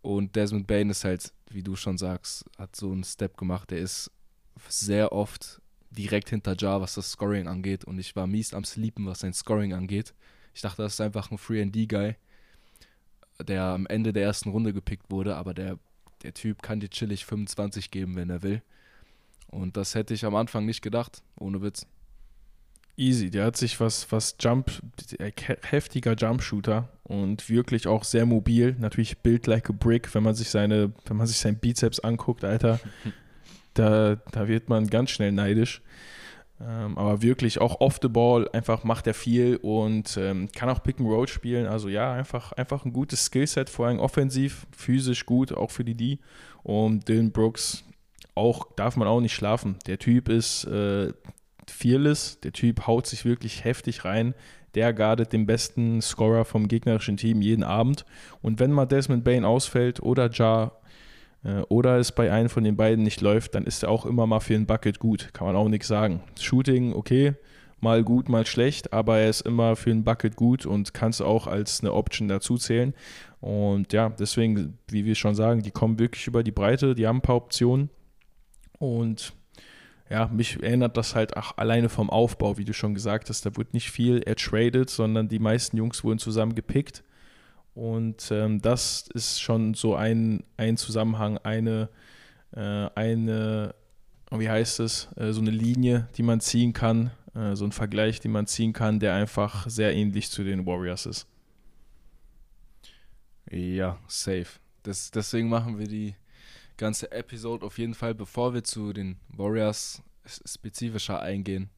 Und 0.01 0.35
Desmond 0.35 0.67
Bain 0.67 0.89
ist 0.89 1.03
halt, 1.03 1.33
wie 1.49 1.63
du 1.63 1.75
schon 1.75 1.97
sagst, 1.97 2.45
hat 2.57 2.75
so 2.75 2.91
einen 2.91 3.03
Step 3.03 3.37
gemacht. 3.37 3.71
Der 3.71 3.79
ist 3.79 4.11
sehr 4.67 5.11
oft 5.11 5.61
direkt 5.91 6.29
hinter 6.29 6.55
Jar, 6.57 6.81
was 6.81 6.95
das 6.95 7.11
Scoring 7.11 7.47
angeht. 7.47 7.83
Und 7.83 7.99
ich 7.99 8.15
war 8.15 8.27
mies 8.27 8.53
am 8.53 8.63
Sleepen, 8.63 9.05
was 9.05 9.19
sein 9.19 9.33
Scoring 9.33 9.73
angeht. 9.73 10.13
Ich 10.53 10.61
dachte, 10.61 10.81
das 10.81 10.93
ist 10.93 11.01
einfach 11.01 11.31
ein 11.31 11.37
Free-and-D-Guy, 11.37 12.15
der 13.47 13.63
am 13.63 13.85
Ende 13.87 14.13
der 14.13 14.23
ersten 14.23 14.49
Runde 14.49 14.73
gepickt 14.73 15.09
wurde, 15.09 15.35
aber 15.35 15.53
der, 15.53 15.77
der 16.23 16.33
Typ 16.33 16.61
kann 16.61 16.79
dir 16.79 16.89
chillig 16.89 17.25
25 17.25 17.91
geben, 17.91 18.15
wenn 18.15 18.29
er 18.29 18.43
will. 18.43 18.61
Und 19.47 19.77
das 19.77 19.95
hätte 19.95 20.13
ich 20.13 20.25
am 20.25 20.35
Anfang 20.35 20.65
nicht 20.65 20.81
gedacht, 20.81 21.23
ohne 21.39 21.61
Witz. 21.61 21.87
Easy, 22.97 23.29
der 23.29 23.45
hat 23.45 23.57
sich 23.57 23.79
was, 23.79 24.11
was 24.11 24.35
Jump, 24.39 24.81
heftiger 25.63 26.15
Jumpshooter 26.15 26.89
und 27.09 27.49
wirklich 27.49 27.87
auch 27.87 28.03
sehr 28.03 28.25
mobil. 28.25 28.75
Natürlich 28.79 29.17
build 29.17 29.47
like 29.47 29.69
a 29.69 29.73
brick, 29.73 30.13
wenn 30.13 30.23
man 30.23 30.35
sich 30.35 30.49
seine, 30.49 30.93
wenn 31.05 31.17
man 31.17 31.27
sich 31.27 31.39
seinen 31.39 31.57
Bizeps 31.57 31.99
anguckt, 31.99 32.43
Alter. 32.43 32.79
da, 33.73 34.17
da 34.31 34.47
wird 34.47 34.69
man 34.69 34.87
ganz 34.87 35.09
schnell 35.09 35.31
neidisch. 35.31 35.81
Ähm, 36.61 36.97
aber 36.97 37.21
wirklich 37.21 37.61
auch 37.61 37.81
off 37.81 37.99
the 38.01 38.09
ball, 38.09 38.47
einfach 38.51 38.83
macht 38.83 39.07
er 39.07 39.13
viel 39.13 39.55
und 39.57 40.17
ähm, 40.17 40.49
kann 40.53 40.69
auch 40.69 40.83
Pick 40.83 40.99
and 40.99 41.09
Roll 41.09 41.27
spielen. 41.27 41.65
Also 41.65 41.89
ja, 41.89 42.13
einfach, 42.13 42.51
einfach 42.53 42.85
ein 42.85 42.93
gutes 42.93 43.25
Skillset, 43.25 43.69
vor 43.69 43.87
allem 43.87 43.99
offensiv, 43.99 44.67
physisch 44.75 45.25
gut, 45.25 45.51
auch 45.51 45.71
für 45.71 45.83
die 45.83 45.95
D. 45.95 46.19
Und 46.61 47.07
Dylan 47.07 47.31
Brooks, 47.31 47.83
auch 48.35 48.67
darf 48.75 48.97
man 48.97 49.07
auch 49.07 49.21
nicht 49.21 49.33
schlafen. 49.33 49.77
Der 49.87 49.97
Typ 49.97 50.29
ist 50.29 50.65
äh, 50.65 51.11
fearless, 51.67 52.39
der 52.41 52.53
Typ 52.53 52.85
haut 52.85 53.07
sich 53.07 53.25
wirklich 53.25 53.63
heftig 53.63 54.05
rein. 54.05 54.35
Der 54.75 54.93
guardet 54.93 55.33
den 55.33 55.45
besten 55.45 56.01
Scorer 56.01 56.45
vom 56.45 56.67
gegnerischen 56.67 57.17
Team 57.17 57.41
jeden 57.41 57.63
Abend. 57.63 58.05
Und 58.41 58.59
wenn 58.59 58.71
mal 58.71 58.85
Desmond 58.85 59.23
Bain 59.23 59.45
ausfällt 59.45 60.01
oder 60.01 60.29
Jar 60.31 60.79
äh, 61.43 61.61
oder 61.69 61.97
es 61.97 62.11
bei 62.11 62.31
einem 62.31 62.49
von 62.49 62.63
den 62.63 62.75
beiden 62.75 63.03
nicht 63.03 63.21
läuft, 63.21 63.55
dann 63.55 63.65
ist 63.65 63.83
er 63.83 63.89
auch 63.89 64.05
immer 64.05 64.27
mal 64.27 64.39
für 64.39 64.55
ein 64.55 64.65
Bucket 64.65 64.99
gut. 64.99 65.29
Kann 65.33 65.47
man 65.47 65.55
auch 65.55 65.69
nichts 65.69 65.87
sagen. 65.87 66.21
Shooting, 66.39 66.93
okay, 66.93 67.33
mal 67.81 68.03
gut, 68.03 68.29
mal 68.29 68.45
schlecht, 68.45 68.93
aber 68.93 69.19
er 69.19 69.29
ist 69.29 69.41
immer 69.41 69.75
für 69.75 69.91
ein 69.91 70.03
Bucket 70.03 70.35
gut 70.35 70.65
und 70.65 70.93
kannst 70.93 71.21
auch 71.21 71.47
als 71.47 71.81
eine 71.81 71.93
Option 71.93 72.27
dazu 72.27 72.57
zählen. 72.57 72.93
Und 73.41 73.93
ja, 73.93 74.09
deswegen, 74.09 74.77
wie 74.89 75.05
wir 75.05 75.15
schon 75.15 75.35
sagen, 75.35 75.61
die 75.61 75.71
kommen 75.71 75.99
wirklich 75.99 76.27
über 76.27 76.43
die 76.43 76.51
Breite, 76.51 76.95
die 76.95 77.07
haben 77.07 77.17
ein 77.17 77.21
paar 77.21 77.37
Optionen. 77.37 77.89
Und 78.77 79.33
ja, 80.09 80.27
mich 80.27 80.61
erinnert 80.61 80.97
das 80.97 81.13
halt 81.13 81.37
auch 81.37 81.57
alleine 81.57 81.87
vom 81.87 82.09
Aufbau, 82.09 82.57
wie 82.57 82.65
du 82.65 82.73
schon 82.73 82.95
gesagt 82.95 83.29
hast, 83.29 83.45
da 83.45 83.55
wurde 83.55 83.69
nicht 83.73 83.91
viel 83.91 84.23
ertradet, 84.23 84.89
sondern 84.89 85.27
die 85.27 85.39
meisten 85.39 85.77
Jungs 85.77 86.03
wurden 86.03 86.17
zusammen 86.17 86.55
gepickt. 86.55 87.03
Und 87.75 88.29
ähm, 88.31 88.61
das 88.61 89.07
ist 89.13 89.39
schon 89.39 89.75
so 89.75 89.95
ein, 89.95 90.43
ein 90.57 90.77
Zusammenhang, 90.77 91.37
eine, 91.37 91.89
äh, 92.51 92.89
eine, 92.95 93.75
wie 94.31 94.49
heißt 94.49 94.79
es, 94.79 95.09
äh, 95.15 95.31
so 95.31 95.41
eine 95.41 95.51
Linie, 95.51 96.09
die 96.17 96.23
man 96.23 96.41
ziehen 96.41 96.73
kann, 96.73 97.11
äh, 97.35 97.55
so 97.55 97.65
ein 97.65 97.71
Vergleich, 97.71 98.19
den 98.19 98.31
man 98.31 98.47
ziehen 98.47 98.73
kann, 98.73 98.99
der 98.99 99.13
einfach 99.13 99.69
sehr 99.69 99.93
ähnlich 99.93 100.31
zu 100.31 100.43
den 100.43 100.65
Warriors 100.65 101.05
ist. 101.05 101.27
Ja, 103.51 103.97
safe. 104.07 104.59
Das, 104.83 105.11
deswegen 105.11 105.49
machen 105.49 105.77
wir 105.77 105.87
die 105.87 106.15
ganze 106.79 107.11
Episode 107.11 107.65
auf 107.65 107.77
jeden 107.77 107.93
Fall, 107.93 108.15
bevor 108.15 108.55
wir 108.55 108.63
zu 108.63 108.93
den 108.93 109.19
Warriors 109.27 110.01
spezifischer 110.25 111.21
eingehen, 111.21 111.69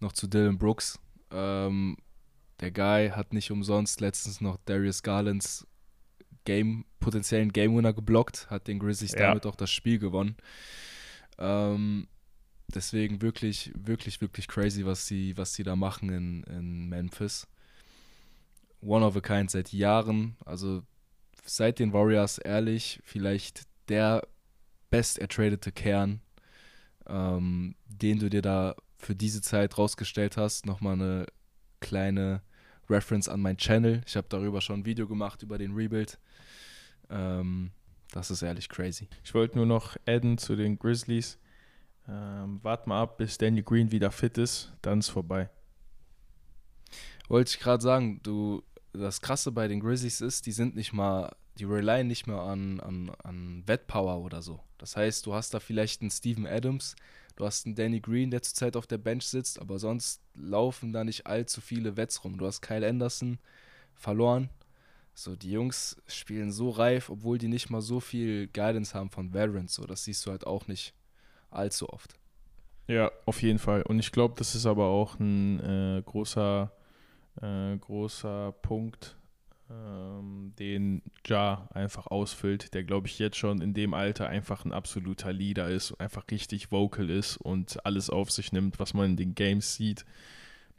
noch 0.00 0.12
zu 0.12 0.26
Dylan 0.26 0.58
Brooks. 0.58 0.98
Ähm, 1.30 1.96
der 2.60 2.70
Guy 2.70 3.10
hat 3.10 3.32
nicht 3.32 3.50
umsonst 3.50 4.00
letztens 4.00 4.40
noch 4.40 4.58
Darius 4.64 5.02
Garlands 5.02 5.66
Game, 6.44 6.84
potenziellen 6.98 7.52
Game 7.52 7.76
Winner 7.76 7.92
geblockt, 7.92 8.50
hat 8.50 8.68
den 8.68 8.78
Grizzlies 8.78 9.12
ja. 9.12 9.28
damit 9.28 9.46
auch 9.46 9.54
das 9.54 9.70
Spiel 9.70 9.98
gewonnen. 9.98 10.36
Ähm, 11.38 12.08
deswegen 12.74 13.22
wirklich, 13.22 13.72
wirklich, 13.76 14.20
wirklich 14.20 14.48
crazy, 14.48 14.84
was 14.84 15.06
sie, 15.06 15.36
was 15.36 15.54
sie 15.54 15.62
da 15.62 15.76
machen 15.76 16.08
in, 16.10 16.42
in 16.44 16.88
Memphis. 16.88 17.46
One 18.80 19.04
of 19.04 19.16
a 19.16 19.20
kind 19.20 19.50
seit 19.50 19.72
Jahren, 19.72 20.36
also 20.44 20.82
seit 21.44 21.78
den 21.78 21.92
Warriors 21.92 22.38
ehrlich, 22.38 23.00
vielleicht 23.04 23.67
der 23.88 24.26
best 24.90 25.18
ertradete 25.18 25.72
Kern, 25.72 26.20
ähm, 27.06 27.74
den 27.86 28.18
du 28.18 28.28
dir 28.30 28.42
da 28.42 28.74
für 28.98 29.14
diese 29.14 29.42
Zeit 29.42 29.78
rausgestellt 29.78 30.36
hast. 30.36 30.66
Nochmal 30.66 30.94
eine 30.94 31.26
kleine 31.80 32.42
Reference 32.90 33.28
an 33.28 33.40
mein 33.40 33.56
Channel. 33.56 34.02
Ich 34.06 34.16
habe 34.16 34.26
darüber 34.28 34.60
schon 34.60 34.80
ein 34.80 34.86
Video 34.86 35.06
gemacht, 35.06 35.42
über 35.42 35.58
den 35.58 35.74
Rebuild. 35.74 36.18
Ähm, 37.10 37.70
das 38.12 38.30
ist 38.30 38.42
ehrlich 38.42 38.68
crazy. 38.68 39.08
Ich 39.22 39.34
wollte 39.34 39.56
nur 39.56 39.66
noch 39.66 39.96
adden 40.06 40.38
zu 40.38 40.56
den 40.56 40.78
Grizzlies. 40.78 41.38
Ähm, 42.08 42.60
wart 42.62 42.86
mal 42.86 43.02
ab, 43.02 43.18
bis 43.18 43.36
Danny 43.36 43.62
Green 43.62 43.92
wieder 43.92 44.10
fit 44.10 44.38
ist, 44.38 44.72
dann 44.80 45.00
ist 45.00 45.10
vorbei. 45.10 45.50
Wollte 47.28 47.50
ich 47.50 47.60
gerade 47.60 47.82
sagen, 47.82 48.20
du, 48.22 48.62
das 48.92 49.20
Krasse 49.20 49.52
bei 49.52 49.68
den 49.68 49.80
Grizzlies 49.80 50.20
ist, 50.20 50.46
die 50.46 50.52
sind 50.52 50.74
nicht 50.74 50.92
mal, 50.92 51.34
die 51.58 51.64
relyen 51.64 52.06
nicht 52.06 52.26
mehr 52.26 52.40
an, 52.40 52.80
an, 52.80 53.10
an 53.22 53.62
Wettpower 53.66 54.18
oder 54.24 54.42
so. 54.42 54.60
Das 54.78 54.96
heißt, 54.96 55.26
du 55.26 55.34
hast 55.34 55.54
da 55.54 55.60
vielleicht 55.60 56.00
einen 56.00 56.10
Steven 56.10 56.46
Adams, 56.46 56.94
Du 57.38 57.46
hast 57.46 57.66
einen 57.66 57.76
Danny 57.76 58.00
Green, 58.00 58.32
der 58.32 58.42
zurzeit 58.42 58.74
auf 58.74 58.88
der 58.88 58.98
Bench 58.98 59.24
sitzt, 59.24 59.60
aber 59.60 59.78
sonst 59.78 60.20
laufen 60.34 60.92
da 60.92 61.04
nicht 61.04 61.28
allzu 61.28 61.60
viele 61.60 61.96
Wets 61.96 62.24
rum. 62.24 62.36
Du 62.36 62.44
hast 62.44 62.62
Kyle 62.62 62.84
Anderson 62.84 63.38
verloren. 63.94 64.50
So, 65.14 65.36
die 65.36 65.52
Jungs 65.52 66.02
spielen 66.08 66.50
so 66.50 66.70
reif, 66.70 67.10
obwohl 67.10 67.38
die 67.38 67.46
nicht 67.46 67.70
mal 67.70 67.80
so 67.80 68.00
viel 68.00 68.48
Guidance 68.48 68.92
haben 68.92 69.10
von 69.10 69.32
Veterans. 69.32 69.74
So, 69.74 69.86
das 69.86 70.02
siehst 70.02 70.26
du 70.26 70.32
halt 70.32 70.48
auch 70.48 70.66
nicht 70.66 70.94
allzu 71.48 71.88
oft. 71.90 72.16
Ja, 72.88 73.12
auf 73.24 73.40
jeden 73.40 73.60
Fall. 73.60 73.82
Und 73.82 74.00
ich 74.00 74.10
glaube, 74.10 74.34
das 74.36 74.56
ist 74.56 74.66
aber 74.66 74.86
auch 74.86 75.20
ein 75.20 75.60
äh, 75.60 76.02
großer, 76.04 76.72
äh, 77.40 77.76
großer 77.76 78.52
Punkt, 78.62 79.16
ähm, 79.70 80.54
den 80.58 81.02
Ja 81.26 81.68
einfach 81.72 82.06
ausfüllt, 82.06 82.74
der 82.74 82.84
glaube 82.84 83.06
ich 83.06 83.18
jetzt 83.18 83.36
schon 83.36 83.60
in 83.60 83.74
dem 83.74 83.94
Alter 83.94 84.28
einfach 84.28 84.64
ein 84.64 84.72
absoluter 84.72 85.32
Leader 85.32 85.68
ist, 85.68 85.92
einfach 86.00 86.24
richtig 86.30 86.72
vocal 86.72 87.10
ist 87.10 87.36
und 87.36 87.84
alles 87.84 88.10
auf 88.10 88.30
sich 88.30 88.52
nimmt, 88.52 88.78
was 88.78 88.94
man 88.94 89.10
in 89.10 89.16
den 89.16 89.34
Games 89.34 89.74
sieht, 89.74 90.04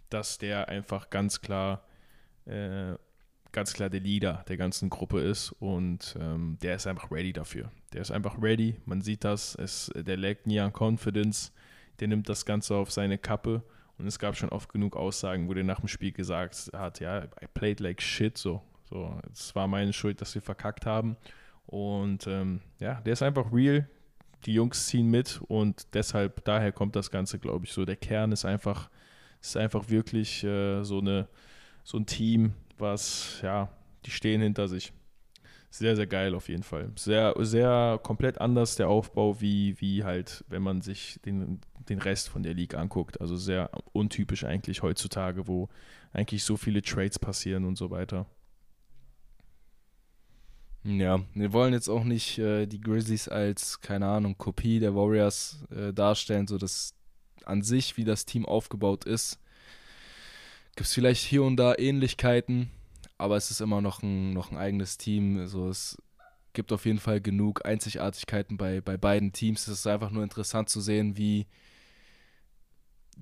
dass 0.09 0.37
der 0.37 0.69
einfach 0.69 1.09
ganz 1.09 1.41
klar, 1.41 1.85
äh, 2.45 2.95
ganz 3.51 3.73
klar 3.73 3.89
der 3.89 3.99
Leader 3.99 4.43
der 4.47 4.57
ganzen 4.57 4.89
Gruppe 4.89 5.21
ist 5.21 5.51
und 5.59 6.15
ähm, 6.19 6.57
der 6.61 6.75
ist 6.75 6.87
einfach 6.87 7.11
ready 7.11 7.33
dafür. 7.33 7.71
Der 7.93 8.01
ist 8.01 8.11
einfach 8.11 8.41
ready, 8.41 8.75
man 8.85 9.01
sieht 9.01 9.23
das, 9.23 9.55
es, 9.55 9.91
der 9.95 10.17
legt 10.17 10.47
nie 10.47 10.59
an 10.59 10.73
Confidence, 10.73 11.51
der 11.99 12.07
nimmt 12.07 12.27
das 12.29 12.45
Ganze 12.45 12.75
auf 12.75 12.91
seine 12.91 13.17
Kappe. 13.17 13.63
Und 13.99 14.07
es 14.07 14.17
gab 14.17 14.37
schon 14.37 14.49
oft 14.49 14.71
genug 14.71 14.95
Aussagen, 14.95 15.49
wo 15.49 15.53
der 15.53 15.65
nach 15.65 15.81
dem 15.81 15.89
Spiel 15.89 16.13
gesagt 16.13 16.71
hat, 16.73 17.01
ja, 17.01 17.25
I 17.25 17.47
played 17.53 17.81
like 17.81 18.01
shit, 18.01 18.37
so. 18.37 18.61
So, 18.89 19.19
es 19.31 19.53
war 19.55 19.67
meine 19.67 19.93
Schuld, 19.93 20.19
dass 20.21 20.33
wir 20.33 20.41
verkackt 20.41 20.85
haben. 20.85 21.15
Und 21.67 22.25
ähm, 22.25 22.61
ja, 22.79 23.01
der 23.01 23.13
ist 23.13 23.21
einfach 23.21 23.53
real. 23.53 23.87
Die 24.45 24.53
Jungs 24.53 24.87
ziehen 24.87 25.07
mit 25.09 25.41
und 25.49 25.93
deshalb, 25.93 26.43
daher 26.45 26.71
kommt 26.71 26.95
das 26.95 27.11
Ganze, 27.11 27.39
glaube 27.39 27.65
ich, 27.65 27.73
so. 27.73 27.85
Der 27.85 27.97
Kern 27.97 28.31
ist 28.31 28.45
einfach, 28.45 28.89
ist 29.41 29.57
einfach 29.57 29.89
wirklich 29.89 30.43
äh, 30.45 30.81
so, 30.83 30.99
eine, 30.99 31.27
so 31.83 31.97
ein 31.97 32.05
Team, 32.05 32.53
was, 32.77 33.41
ja, 33.43 33.69
die 34.05 34.11
stehen 34.11 34.41
hinter 34.41 34.67
sich. 34.69 34.93
Sehr, 35.69 35.95
sehr 35.95 36.07
geil 36.07 36.33
auf 36.33 36.49
jeden 36.49 36.63
Fall. 36.63 36.89
Sehr, 36.95 37.35
sehr 37.39 37.99
komplett 38.01 38.41
anders 38.41 38.75
der 38.75 38.87
Aufbau, 38.87 39.39
wie, 39.39 39.79
wie 39.79 40.03
halt, 40.03 40.43
wenn 40.47 40.63
man 40.63 40.81
sich 40.81 41.19
den, 41.25 41.59
den 41.89 41.99
Rest 41.99 42.29
von 42.29 42.43
der 42.43 42.53
Liga 42.53 42.79
anguckt. 42.79 43.19
Also 43.21 43.35
sehr 43.35 43.69
untypisch 43.91 44.43
eigentlich 44.43 44.81
heutzutage, 44.83 45.47
wo 45.47 45.69
eigentlich 46.13 46.43
so 46.43 46.57
viele 46.57 46.81
Trades 46.81 47.19
passieren 47.19 47.65
und 47.65 47.77
so 47.77 47.89
weiter. 47.89 48.25
Ja, 50.83 51.19
wir 51.33 51.51
wollen 51.51 51.73
jetzt 51.73 51.89
auch 51.89 52.03
nicht 52.05 52.37
äh, 52.39 52.65
die 52.65 52.79
Grizzlies 52.79 53.27
als, 53.27 53.81
keine 53.81 54.07
Ahnung, 54.07 54.37
Kopie 54.37 54.79
der 54.79 54.95
Warriors 54.95 55.65
äh, 55.75 55.93
darstellen, 55.93 56.47
so 56.47 56.57
dass 56.57 56.93
an 57.45 57.61
sich, 57.63 57.97
wie 57.97 58.05
das 58.05 58.25
Team 58.25 58.45
aufgebaut 58.45 59.03
ist, 59.03 59.39
gibt 60.75 60.87
es 60.87 60.93
vielleicht 60.93 61.25
hier 61.25 61.43
und 61.43 61.57
da 61.57 61.75
Ähnlichkeiten, 61.77 62.71
aber 63.17 63.35
es 63.35 63.51
ist 63.51 63.59
immer 63.59 63.81
noch 63.81 64.01
ein, 64.01 64.31
noch 64.31 64.51
ein 64.51 64.57
eigenes 64.57 64.97
Team. 64.97 65.37
Also 65.37 65.67
es 65.67 65.97
gibt 66.53 66.71
auf 66.71 66.85
jeden 66.85 66.99
Fall 66.99 67.19
genug 67.19 67.65
Einzigartigkeiten 67.65 68.57
bei, 68.57 68.79
bei 68.79 68.95
beiden 68.95 69.33
Teams. 69.33 69.67
Es 69.67 69.79
ist 69.79 69.87
einfach 69.87 70.11
nur 70.11 70.23
interessant 70.23 70.69
zu 70.69 70.79
sehen, 70.79 71.17
wie, 71.17 71.45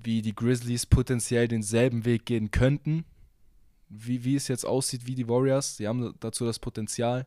wie 0.02 0.22
die 0.22 0.34
Grizzlies 0.34 0.86
potenziell 0.86 1.48
denselben 1.48 2.04
Weg 2.04 2.26
gehen 2.26 2.50
könnten, 2.50 3.04
wie, 3.88 4.24
wie 4.24 4.36
es 4.36 4.48
jetzt 4.48 4.64
aussieht, 4.64 5.06
wie 5.06 5.14
die 5.14 5.28
Warriors. 5.28 5.76
Sie 5.76 5.88
haben 5.88 6.14
dazu 6.20 6.44
das 6.44 6.58
Potenzial. 6.58 7.26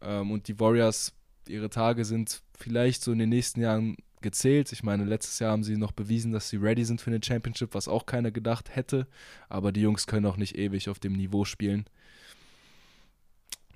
Ähm, 0.00 0.30
und 0.30 0.48
die 0.48 0.60
Warriors, 0.60 1.12
ihre 1.48 1.70
Tage 1.70 2.04
sind 2.04 2.42
vielleicht 2.56 3.02
so 3.02 3.12
in 3.12 3.18
den 3.18 3.30
nächsten 3.30 3.60
Jahren 3.60 3.96
gezählt. 4.20 4.72
Ich 4.72 4.82
meine, 4.82 5.04
letztes 5.04 5.38
Jahr 5.38 5.52
haben 5.52 5.64
sie 5.64 5.76
noch 5.76 5.92
bewiesen, 5.92 6.32
dass 6.32 6.48
sie 6.48 6.56
ready 6.56 6.84
sind 6.84 7.00
für 7.00 7.10
eine 7.10 7.20
Championship, 7.22 7.74
was 7.74 7.88
auch 7.88 8.06
keiner 8.06 8.30
gedacht 8.30 8.74
hätte. 8.74 9.06
Aber 9.48 9.72
die 9.72 9.80
Jungs 9.80 10.06
können 10.06 10.26
auch 10.26 10.36
nicht 10.36 10.56
ewig 10.56 10.88
auf 10.88 10.98
dem 10.98 11.14
Niveau 11.14 11.44
spielen. 11.44 11.86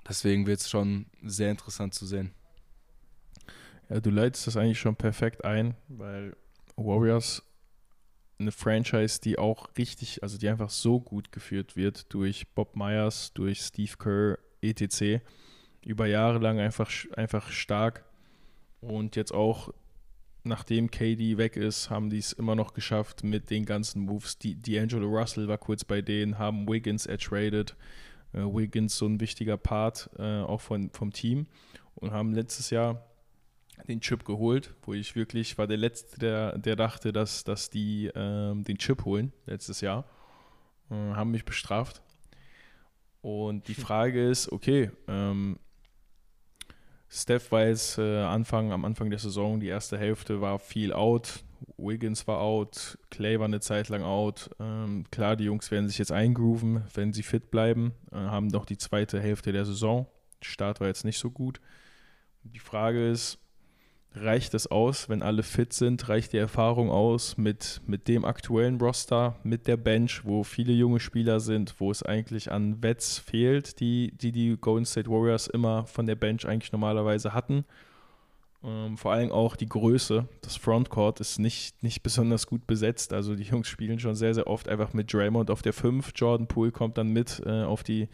Deswegen 0.08 0.46
wird 0.46 0.60
es 0.60 0.68
schon 0.68 1.06
sehr 1.22 1.50
interessant 1.50 1.94
zu 1.94 2.06
sehen. 2.06 2.32
Ja, 3.88 4.00
du 4.00 4.10
leitest 4.10 4.46
das 4.46 4.56
eigentlich 4.56 4.80
schon 4.80 4.96
perfekt 4.96 5.44
ein, 5.44 5.74
weil 5.88 6.36
Warriors 6.76 7.42
eine 8.42 8.52
Franchise, 8.52 9.20
die 9.20 9.38
auch 9.38 9.70
richtig, 9.76 10.22
also 10.22 10.38
die 10.38 10.48
einfach 10.48 10.70
so 10.70 11.00
gut 11.00 11.32
geführt 11.32 11.76
wird 11.76 12.12
durch 12.12 12.48
Bob 12.54 12.76
Myers, 12.76 13.32
durch 13.32 13.60
Steve 13.60 13.92
Kerr, 13.98 14.38
etc. 14.60 15.22
Über 15.84 16.06
Jahre 16.06 16.38
lang 16.38 16.60
einfach, 16.60 16.90
einfach 17.16 17.50
stark. 17.50 18.04
Und 18.80 19.16
jetzt 19.16 19.32
auch, 19.32 19.72
nachdem 20.44 20.90
KD 20.90 21.38
weg 21.38 21.56
ist, 21.56 21.90
haben 21.90 22.10
die 22.10 22.18
es 22.18 22.32
immer 22.32 22.54
noch 22.54 22.74
geschafft 22.74 23.24
mit 23.24 23.50
den 23.50 23.64
ganzen 23.64 24.02
Moves. 24.02 24.38
Die, 24.38 24.56
D'Angelo 24.56 25.06
Russell 25.06 25.48
war 25.48 25.58
kurz 25.58 25.84
bei 25.84 26.02
denen, 26.02 26.38
haben 26.38 26.68
Wiggins 26.68 27.06
ertradet. 27.06 27.76
Äh, 28.32 28.40
Wiggins 28.40 28.96
so 28.98 29.06
ein 29.06 29.20
wichtiger 29.20 29.56
Part 29.56 30.10
äh, 30.18 30.40
auch 30.40 30.60
von, 30.60 30.90
vom 30.90 31.12
Team 31.12 31.46
und 31.94 32.12
haben 32.12 32.32
letztes 32.32 32.70
Jahr 32.70 33.04
den 33.88 34.00
Chip 34.00 34.24
geholt, 34.24 34.74
wo 34.82 34.94
ich 34.94 35.16
wirklich 35.16 35.58
war 35.58 35.66
der 35.66 35.76
Letzte, 35.76 36.18
der, 36.18 36.58
der 36.58 36.76
dachte, 36.76 37.12
dass, 37.12 37.44
dass 37.44 37.70
die 37.70 38.10
ähm, 38.14 38.64
den 38.64 38.78
Chip 38.78 39.04
holen 39.04 39.32
letztes 39.46 39.80
Jahr. 39.80 40.04
Äh, 40.90 40.94
haben 40.94 41.30
mich 41.30 41.44
bestraft. 41.44 42.02
Und 43.20 43.68
die 43.68 43.74
Frage 43.74 44.28
ist, 44.28 44.50
okay, 44.52 44.90
ähm, 45.08 45.58
Steph 47.08 47.52
war 47.52 47.66
jetzt 47.66 47.98
äh, 47.98 48.22
Anfang, 48.22 48.72
am 48.72 48.84
Anfang 48.84 49.10
der 49.10 49.18
Saison, 49.18 49.60
die 49.60 49.68
erste 49.68 49.98
Hälfte 49.98 50.40
war 50.40 50.58
viel 50.58 50.92
out. 50.92 51.44
Wiggins 51.76 52.26
war 52.26 52.40
out, 52.40 52.98
Clay 53.10 53.38
war 53.38 53.46
eine 53.46 53.60
Zeit 53.60 53.88
lang 53.88 54.02
out. 54.02 54.50
Ähm, 54.58 55.04
klar, 55.10 55.36
die 55.36 55.44
Jungs 55.44 55.70
werden 55.70 55.88
sich 55.88 55.98
jetzt 55.98 56.10
eingrooven, 56.10 56.82
wenn 56.94 57.12
sie 57.12 57.22
fit 57.22 57.50
bleiben, 57.50 57.92
äh, 58.10 58.16
haben 58.16 58.46
noch 58.46 58.64
die 58.64 58.78
zweite 58.78 59.20
Hälfte 59.20 59.52
der 59.52 59.64
Saison. 59.64 60.06
Start 60.40 60.80
war 60.80 60.88
jetzt 60.88 61.04
nicht 61.04 61.18
so 61.18 61.30
gut. 61.30 61.60
Die 62.44 62.58
Frage 62.58 63.10
ist, 63.10 63.38
reicht 64.14 64.54
es 64.54 64.66
aus, 64.66 65.08
wenn 65.08 65.22
alle 65.22 65.42
fit 65.42 65.72
sind? 65.72 66.08
Reicht 66.08 66.32
die 66.32 66.38
Erfahrung 66.38 66.90
aus 66.90 67.36
mit, 67.36 67.80
mit 67.86 68.08
dem 68.08 68.24
aktuellen 68.24 68.80
Roster, 68.80 69.36
mit 69.42 69.66
der 69.66 69.76
Bench, 69.76 70.24
wo 70.24 70.44
viele 70.44 70.72
junge 70.72 71.00
Spieler 71.00 71.40
sind, 71.40 71.74
wo 71.78 71.90
es 71.90 72.02
eigentlich 72.02 72.50
an 72.50 72.82
Wets 72.82 73.18
fehlt, 73.18 73.80
die, 73.80 74.12
die 74.12 74.32
die 74.32 74.56
Golden 74.60 74.84
State 74.84 75.10
Warriors 75.10 75.46
immer 75.46 75.86
von 75.86 76.06
der 76.06 76.16
Bench 76.16 76.46
eigentlich 76.46 76.72
normalerweise 76.72 77.32
hatten? 77.32 77.64
Ähm, 78.64 78.96
vor 78.96 79.12
allem 79.12 79.32
auch 79.32 79.56
die 79.56 79.68
Größe. 79.68 80.28
Das 80.42 80.56
Frontcourt 80.56 81.20
ist 81.20 81.38
nicht, 81.38 81.82
nicht 81.82 82.02
besonders 82.02 82.46
gut 82.46 82.66
besetzt. 82.66 83.12
Also 83.12 83.34
die 83.34 83.42
Jungs 83.42 83.68
spielen 83.68 83.98
schon 83.98 84.14
sehr, 84.14 84.34
sehr 84.34 84.46
oft 84.46 84.68
einfach 84.68 84.92
mit 84.92 85.12
Draymond 85.12 85.50
auf 85.50 85.62
der 85.62 85.72
5. 85.72 86.12
Jordan 86.14 86.46
Poole 86.46 86.70
kommt 86.70 86.98
dann 86.98 87.08
mit, 87.08 87.42
äh, 87.44 87.62
auf, 87.62 87.82
die, 87.82 88.08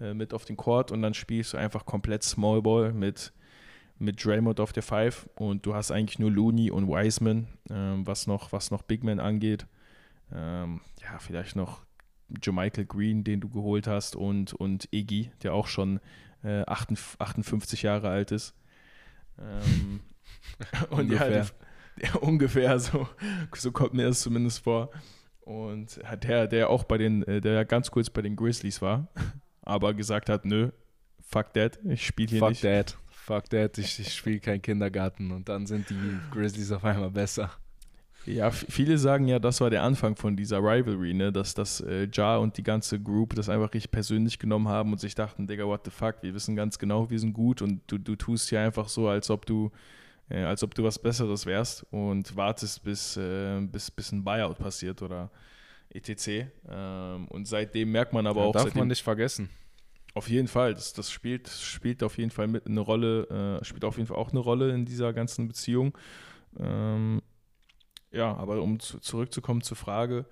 äh, 0.00 0.14
mit 0.14 0.34
auf 0.34 0.44
den 0.44 0.56
Court 0.56 0.90
und 0.90 1.02
dann 1.02 1.14
spielst 1.14 1.52
du 1.52 1.58
einfach 1.58 1.86
komplett 1.86 2.24
Small 2.24 2.62
Ball 2.62 2.92
mit 2.92 3.32
mit 4.04 4.24
Draymond 4.24 4.60
auf 4.60 4.72
der 4.72 4.82
5 4.82 5.28
und 5.34 5.66
du 5.66 5.74
hast 5.74 5.90
eigentlich 5.90 6.18
nur 6.18 6.30
Looney 6.30 6.70
und 6.70 6.88
Wiseman, 6.88 7.48
ähm, 7.70 8.06
was, 8.06 8.26
noch, 8.26 8.52
was 8.52 8.70
noch 8.70 8.82
Big 8.82 9.02
Man 9.02 9.20
angeht. 9.20 9.66
Ähm, 10.32 10.80
ja, 11.02 11.18
vielleicht 11.18 11.56
noch 11.56 11.84
Jermichael 12.42 12.86
Green, 12.86 13.24
den 13.24 13.40
du 13.40 13.48
geholt 13.48 13.86
hast 13.86 14.16
und, 14.16 14.52
und 14.54 14.88
Iggy, 14.92 15.30
der 15.42 15.54
auch 15.54 15.66
schon 15.66 16.00
äh, 16.42 16.62
58 16.66 17.82
Jahre 17.82 18.08
alt 18.08 18.32
ist. 18.32 18.54
Ähm, 19.38 20.00
und 20.90 21.00
ungefähr. 21.00 21.30
Ja, 21.30 21.46
der, 22.00 22.22
ungefähr 22.22 22.78
so, 22.80 23.08
so 23.54 23.72
kommt 23.72 23.94
mir 23.94 24.06
das 24.06 24.20
zumindest 24.20 24.60
vor. 24.60 24.90
Und 25.40 26.00
der, 26.22 26.46
der 26.46 26.70
auch 26.70 26.84
bei 26.84 26.96
den, 26.96 27.22
äh, 27.24 27.40
der 27.40 27.64
ganz 27.64 27.90
kurz 27.90 28.08
bei 28.08 28.22
den 28.22 28.36
Grizzlies 28.36 28.80
war, 28.80 29.08
aber 29.62 29.94
gesagt 29.94 30.28
hat, 30.28 30.44
nö, 30.44 30.70
fuck 31.20 31.52
that, 31.52 31.78
ich 31.84 32.06
spiele 32.06 32.30
hier 32.30 32.38
fuck 32.40 32.50
nicht. 32.50 32.62
Fuck 32.62 32.70
that 32.70 33.03
fuck 33.24 33.48
that, 33.50 33.78
ich, 33.78 33.98
ich 33.98 34.12
spiele 34.12 34.38
keinen 34.38 34.60
Kindergarten 34.60 35.30
und 35.30 35.48
dann 35.48 35.66
sind 35.66 35.88
die 35.90 36.18
Grizzlies 36.30 36.70
auf 36.72 36.84
einmal 36.84 37.10
besser. 37.10 37.50
Ja, 38.26 38.50
viele 38.50 38.96
sagen 38.96 39.28
ja, 39.28 39.38
das 39.38 39.60
war 39.60 39.68
der 39.68 39.82
Anfang 39.82 40.16
von 40.16 40.34
dieser 40.34 40.58
Rivalry, 40.58 41.12
ne? 41.12 41.30
dass 41.30 41.52
das 41.52 41.80
äh, 41.80 42.08
Ja 42.12 42.38
und 42.38 42.56
die 42.56 42.62
ganze 42.62 42.98
Group 42.98 43.34
das 43.34 43.50
einfach 43.50 43.72
richtig 43.74 43.90
persönlich 43.90 44.38
genommen 44.38 44.68
haben 44.68 44.92
und 44.92 44.98
sich 44.98 45.14
dachten, 45.14 45.46
Digga, 45.46 45.64
what 45.64 45.82
the 45.84 45.90
fuck, 45.90 46.16
wir 46.22 46.32
wissen 46.32 46.56
ganz 46.56 46.78
genau, 46.78 47.10
wir 47.10 47.18
sind 47.18 47.34
gut 47.34 47.60
und 47.60 47.80
du, 47.86 47.98
du 47.98 48.16
tust 48.16 48.48
hier 48.48 48.60
einfach 48.60 48.88
so, 48.88 49.08
als 49.08 49.28
ob 49.28 49.44
du 49.44 49.70
äh, 50.30 50.42
als 50.42 50.62
ob 50.62 50.74
du 50.74 50.82
was 50.84 50.98
Besseres 50.98 51.44
wärst 51.44 51.84
und 51.90 52.34
wartest, 52.34 52.82
bis, 52.82 53.16
äh, 53.16 53.60
bis, 53.60 53.90
bis 53.90 54.12
ein 54.12 54.24
Buyout 54.24 54.58
passiert 54.58 55.02
oder 55.02 55.30
etc. 55.90 56.46
Ähm, 56.68 57.28
und 57.28 57.46
seitdem 57.46 57.92
merkt 57.92 58.12
man 58.12 58.26
aber 58.26 58.40
ja, 58.40 58.46
auch. 58.46 58.52
Darf 58.52 58.74
man 58.74 58.88
nicht 58.88 59.02
vergessen. 59.02 59.50
Auf 60.14 60.28
jeden 60.30 60.46
Fall, 60.46 60.74
das, 60.74 60.92
das 60.92 61.10
spielt, 61.10 61.48
spielt 61.48 62.02
auf 62.04 62.18
jeden 62.18 62.30
Fall 62.30 62.46
mit 62.46 62.66
eine 62.66 62.80
Rolle, 62.80 63.58
äh, 63.60 63.64
spielt 63.64 63.84
auf 63.84 63.96
jeden 63.96 64.06
Fall 64.06 64.16
auch 64.16 64.30
eine 64.30 64.38
Rolle 64.38 64.72
in 64.72 64.84
dieser 64.84 65.12
ganzen 65.12 65.48
Beziehung. 65.48 65.98
Ähm, 66.58 67.20
ja, 68.12 68.32
aber 68.36 68.62
um 68.62 68.78
zu, 68.78 69.00
zurückzukommen 69.00 69.60
zur 69.60 69.76
Frage, 69.76 70.24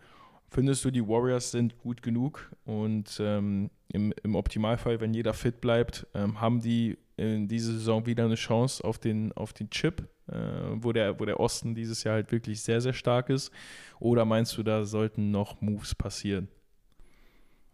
findest 0.51 0.85
du, 0.85 0.93
die 0.93 1.07
Warriors 1.07 1.51
sind 1.51 1.77
gut 1.79 2.01
genug 2.01 2.49
und 2.65 3.19
ähm, 3.21 3.71
im, 3.89 4.15
im 4.23 4.35
Optimalfall, 4.37 5.01
wenn 5.01 5.15
jeder 5.15 5.35
fit 5.35 5.61
bleibt, 5.61 6.07
ähm, 6.15 6.41
haben 6.41 6.61
die 6.61 6.97
in 7.17 7.49
dieser 7.49 7.73
Saison 7.73 8.07
wieder 8.07 8.25
eine 8.25 8.37
Chance 8.37 8.85
auf 8.85 8.99
den, 8.99 9.33
auf 9.33 9.53
den 9.53 9.69
Chip, 9.71 10.09
äh, 10.29 10.37
wo, 10.75 10.93
der, 10.93 11.19
wo 11.19 11.25
der 11.25 11.41
Osten 11.41 11.75
dieses 11.75 12.05
Jahr 12.05 12.15
halt 12.15 12.31
wirklich 12.31 12.63
sehr, 12.63 12.81
sehr 12.81 12.93
stark 12.93 13.31
ist? 13.31 13.51
Oder 13.99 14.25
meinst 14.25 14.57
du, 14.57 14.63
da 14.63 14.85
sollten 14.85 15.33
noch 15.33 15.61
Moves 15.61 15.95
passieren? 15.95 16.49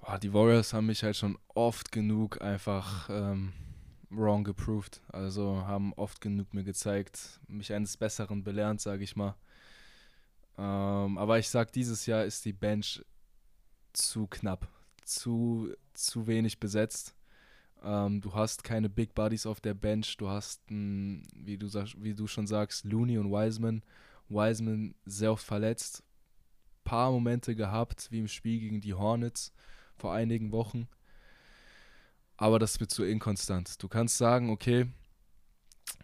Oh, 0.09 0.17
die 0.19 0.33
Warriors 0.33 0.73
haben 0.73 0.87
mich 0.87 1.03
halt 1.03 1.17
schon 1.17 1.39
oft 1.49 1.93
genug 1.93 2.41
einfach 2.41 3.09
ähm, 3.11 3.53
wrong 4.11 4.45
geproved. 4.45 5.03
Also 5.09 5.67
haben 5.67 5.93
oft 5.95 6.21
genug 6.21 6.55
mir 6.55 6.65
gezeigt, 6.65 7.41
mich 7.47 7.73
eines 7.73 7.97
Besseren 7.97 8.45
belernt, 8.45 8.81
sage 8.81 9.05
ich 9.05 9.17
mal. 9.17 9.37
Ähm, 10.57 11.19
aber 11.19 11.39
ich 11.39 11.49
sag, 11.49 11.73
dieses 11.73 12.07
Jahr 12.07 12.25
ist 12.25 12.45
die 12.45 12.53
Bench 12.53 13.05
zu 13.93 14.27
knapp, 14.27 14.69
zu, 15.05 15.73
zu 15.95 16.27
wenig 16.27 16.59
besetzt. 16.59 17.15
Ähm, 17.83 18.21
du 18.21 18.35
hast 18.35 18.65
keine 18.65 18.89
Big 18.89 19.15
Buddies 19.15 19.47
auf 19.47 19.61
der 19.61 19.75
Bench. 19.75 20.17
Du 20.17 20.29
hast, 20.29 20.69
ein, 20.71 21.27
wie, 21.35 21.59
du 21.59 21.69
sag, 21.69 21.89
wie 21.97 22.15
du 22.15 22.27
schon 22.27 22.47
sagst, 22.47 22.85
Looney 22.85 23.19
und 23.19 23.31
Wiseman. 23.31 23.83
Wiseman 24.29 24.95
sehr 25.05 25.33
oft 25.33 25.45
verletzt. 25.45 26.03
Paar 26.85 27.11
Momente 27.11 27.55
gehabt, 27.55 28.11
wie 28.11 28.19
im 28.19 28.29
Spiel 28.29 28.59
gegen 28.59 28.81
die 28.81 28.95
Hornets 28.95 29.53
vor 29.99 30.13
einigen 30.13 30.53
Wochen. 30.53 30.89
Aber 32.37 32.59
das 32.59 32.79
wird 32.81 32.91
zu 32.91 33.05
inkonstant. 33.05 33.83
Du 33.83 33.89
kannst 33.89 34.17
sagen, 34.17 34.51
okay, 34.51 34.87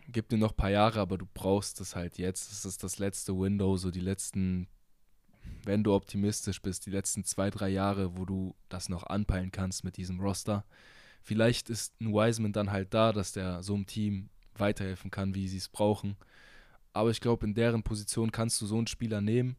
gib 0.09 0.29
dir 0.29 0.39
noch 0.39 0.53
ein 0.53 0.57
paar 0.57 0.71
Jahre, 0.71 1.01
aber 1.01 1.19
du 1.19 1.27
brauchst 1.33 1.81
es 1.81 1.95
halt 1.95 2.19
jetzt. 2.19 2.51
Das 2.51 2.65
ist 2.65 2.83
das 2.83 2.99
letzte 2.99 3.39
Window, 3.39 3.77
so 3.77 3.91
die 3.91 4.01
letzten, 4.01 4.67
wenn 5.65 5.85
du 5.85 5.95
optimistisch 5.95 6.61
bist, 6.61 6.87
die 6.87 6.91
letzten 6.91 7.25
zwei, 7.25 7.51
drei 7.51 7.69
Jahre, 7.69 8.17
wo 8.17 8.25
du 8.25 8.55
das 8.69 8.89
noch 8.89 9.05
anpeilen 9.05 9.53
kannst 9.53 9.85
mit 9.85 9.97
diesem 9.97 10.21
Roster. 10.21 10.65
Vielleicht 11.23 11.71
ist 11.71 11.99
ein 12.01 12.13
Wiseman 12.13 12.53
dann 12.53 12.71
halt 12.71 12.93
da, 12.93 13.13
dass 13.13 13.33
der 13.33 13.63
so 13.63 13.75
einem 13.75 13.87
Team 13.87 14.29
weiterhelfen 14.57 15.11
kann, 15.11 15.35
wie 15.35 15.49
sie 15.49 15.57
es 15.57 15.69
brauchen. 15.69 16.17
Aber 16.93 17.11
ich 17.11 17.21
glaube, 17.21 17.47
in 17.47 17.55
deren 17.55 17.83
Position 17.83 18.31
kannst 18.31 18.61
du 18.61 18.67
so 18.67 18.77
einen 18.77 18.87
Spieler 18.87 19.21
nehmen 19.21 19.57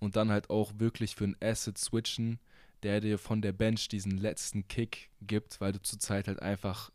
und 0.00 0.16
dann 0.16 0.30
halt 0.30 0.50
auch 0.50 0.72
wirklich 0.78 1.14
für 1.14 1.24
ein 1.24 1.36
Asset 1.40 1.78
switchen, 1.78 2.38
der 2.84 3.00
dir 3.00 3.18
von 3.18 3.42
der 3.42 3.52
Bench 3.52 3.88
diesen 3.88 4.18
letzten 4.18 4.68
Kick 4.68 5.10
gibt, 5.22 5.60
weil 5.60 5.72
du 5.72 5.80
zurzeit 5.80 6.28
halt 6.28 6.40
einfach 6.40 6.92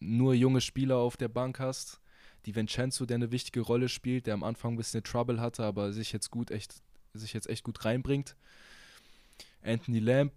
nur 0.00 0.34
junge 0.34 0.60
Spieler 0.60 0.96
auf 0.96 1.16
der 1.16 1.28
Bank 1.28 1.60
hast. 1.60 2.00
Die 2.44 2.56
Vincenzo, 2.56 3.06
der 3.06 3.14
eine 3.14 3.30
wichtige 3.30 3.60
Rolle 3.60 3.88
spielt, 3.88 4.26
der 4.26 4.34
am 4.34 4.42
Anfang 4.42 4.74
ein 4.74 4.76
bisschen 4.76 5.04
Trouble 5.04 5.40
hatte, 5.40 5.64
aber 5.64 5.92
sich 5.92 6.12
jetzt 6.12 6.32
gut 6.32 6.50
echt, 6.50 6.82
sich 7.14 7.32
jetzt 7.32 7.48
echt 7.48 7.62
gut 7.62 7.84
reinbringt. 7.84 8.36
Anthony 9.62 10.00
Lamb, 10.00 10.32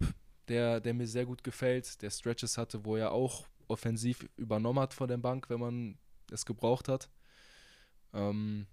der, 0.46 0.80
der 0.80 0.94
mir 0.94 1.08
sehr 1.08 1.26
gut 1.26 1.42
gefällt, 1.42 2.00
der 2.02 2.10
Stretches 2.10 2.56
hatte, 2.56 2.84
wo 2.84 2.94
er 2.94 3.10
auch 3.10 3.48
offensiv 3.66 4.28
übernommen 4.36 4.78
hat 4.78 4.94
von 4.94 5.08
der 5.08 5.16
Bank, 5.16 5.50
wenn 5.50 5.58
man 5.58 5.98
es 6.30 6.46
gebraucht 6.46 6.86
hat. 6.86 7.10
Ähm, 8.12 8.68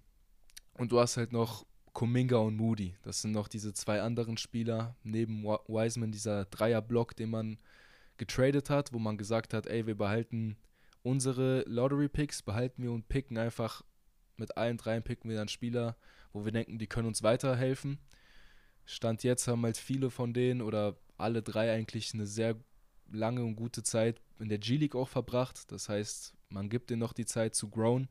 und 0.74 0.92
du 0.92 1.00
hast 1.00 1.16
halt 1.16 1.32
noch 1.32 1.66
Kuminga 1.94 2.36
und 2.36 2.56
Moody. 2.56 2.94
Das 3.02 3.22
sind 3.22 3.32
noch 3.32 3.48
diese 3.48 3.72
zwei 3.72 4.02
anderen 4.02 4.36
Spieler 4.36 4.96
neben 5.02 5.44
Wiseman, 5.44 6.12
dieser 6.12 6.44
Dreierblock, 6.44 7.16
den 7.16 7.30
man 7.30 7.58
getradet 8.18 8.68
hat, 8.68 8.92
wo 8.92 8.98
man 8.98 9.16
gesagt 9.16 9.54
hat, 9.54 9.66
ey, 9.66 9.86
wir 9.86 9.96
behalten 9.96 10.56
unsere 11.02 11.62
Lottery-Picks, 11.66 12.42
behalten 12.42 12.82
wir 12.82 12.92
und 12.92 13.08
picken 13.08 13.38
einfach 13.38 13.82
mit 14.36 14.56
allen 14.56 14.76
dreien 14.76 15.02
picken 15.02 15.30
wir 15.30 15.36
dann 15.36 15.48
Spieler, 15.48 15.96
wo 16.32 16.44
wir 16.44 16.52
denken, 16.52 16.78
die 16.78 16.86
können 16.86 17.08
uns 17.08 17.22
weiterhelfen. 17.22 17.98
Stand 18.84 19.22
jetzt 19.22 19.48
haben 19.48 19.64
halt 19.64 19.76
viele 19.76 20.10
von 20.10 20.34
denen 20.34 20.60
oder 20.60 20.96
alle 21.16 21.42
drei 21.42 21.72
eigentlich 21.72 22.12
eine 22.14 22.26
sehr 22.26 22.56
lange 23.12 23.44
und 23.44 23.56
gute 23.56 23.82
Zeit 23.82 24.20
in 24.40 24.48
der 24.48 24.58
G-League 24.58 24.96
auch 24.96 25.08
verbracht. 25.08 25.70
Das 25.70 25.88
heißt, 25.88 26.34
man 26.48 26.68
gibt 26.68 26.90
ihnen 26.90 27.00
noch 27.00 27.12
die 27.12 27.26
Zeit 27.26 27.54
zu 27.54 27.68
growen. 27.68 28.08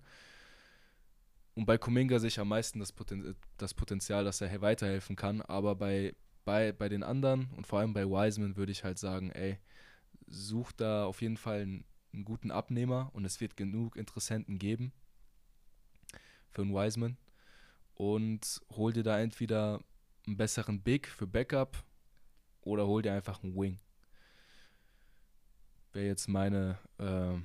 Und 1.55 1.65
bei 1.65 1.77
Kuminga 1.77 2.19
sehe 2.19 2.29
ich 2.29 2.39
am 2.39 2.47
meisten 2.47 2.79
das, 2.79 2.91
Poten 2.91 3.35
das 3.57 3.73
Potenzial, 3.73 4.23
dass 4.23 4.41
er 4.41 4.61
weiterhelfen 4.61 5.15
kann. 5.15 5.41
Aber 5.41 5.75
bei, 5.75 6.15
bei, 6.45 6.71
bei 6.71 6.89
den 6.89 7.03
anderen 7.03 7.49
und 7.55 7.67
vor 7.67 7.79
allem 7.79 7.93
bei 7.93 8.05
Wiseman 8.05 8.55
würde 8.55 8.71
ich 8.71 8.83
halt 8.83 8.97
sagen, 8.97 9.31
ey, 9.31 9.59
such 10.27 10.71
da 10.71 11.05
auf 11.05 11.21
jeden 11.21 11.37
Fall 11.37 11.61
einen, 11.61 11.85
einen 12.11 12.25
guten 12.25 12.49
Abnehmer 12.49 13.11
und 13.13 13.25
es 13.25 13.39
wird 13.39 13.55
genug 13.55 13.95
Interessenten 13.95 14.57
geben 14.57 14.91
für 16.49 16.63
einen 16.63 16.73
Wiseman. 16.73 17.17
Und 17.95 18.61
hol 18.71 18.91
dir 18.91 19.03
da 19.03 19.19
entweder 19.19 19.79
einen 20.25 20.37
besseren 20.37 20.81
Big 20.81 21.07
für 21.07 21.27
Backup 21.27 21.83
oder 22.61 22.87
hol 22.87 23.03
dir 23.03 23.13
einfach 23.13 23.43
einen 23.43 23.55
Wing. 23.55 23.79
Wäre 25.91 26.07
jetzt 26.07 26.27
meine, 26.27 26.79
äh, 26.97 27.37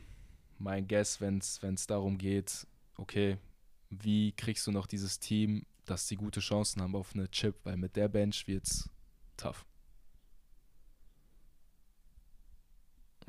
mein 0.58 0.88
Guess, 0.88 1.20
wenn 1.20 1.38
es 1.38 1.86
darum 1.86 2.16
geht, 2.16 2.66
okay, 2.96 3.36
wie 3.90 4.32
kriegst 4.32 4.66
du 4.66 4.72
noch 4.72 4.86
dieses 4.86 5.18
Team, 5.18 5.66
dass 5.84 6.08
sie 6.08 6.16
gute 6.16 6.40
Chancen 6.40 6.82
haben 6.82 6.94
auf 6.94 7.14
eine 7.14 7.30
Chip, 7.30 7.56
weil 7.64 7.76
mit 7.76 7.96
der 7.96 8.08
Bench 8.08 8.46
wird 8.46 8.66
es 8.66 8.90
tough. 9.36 9.64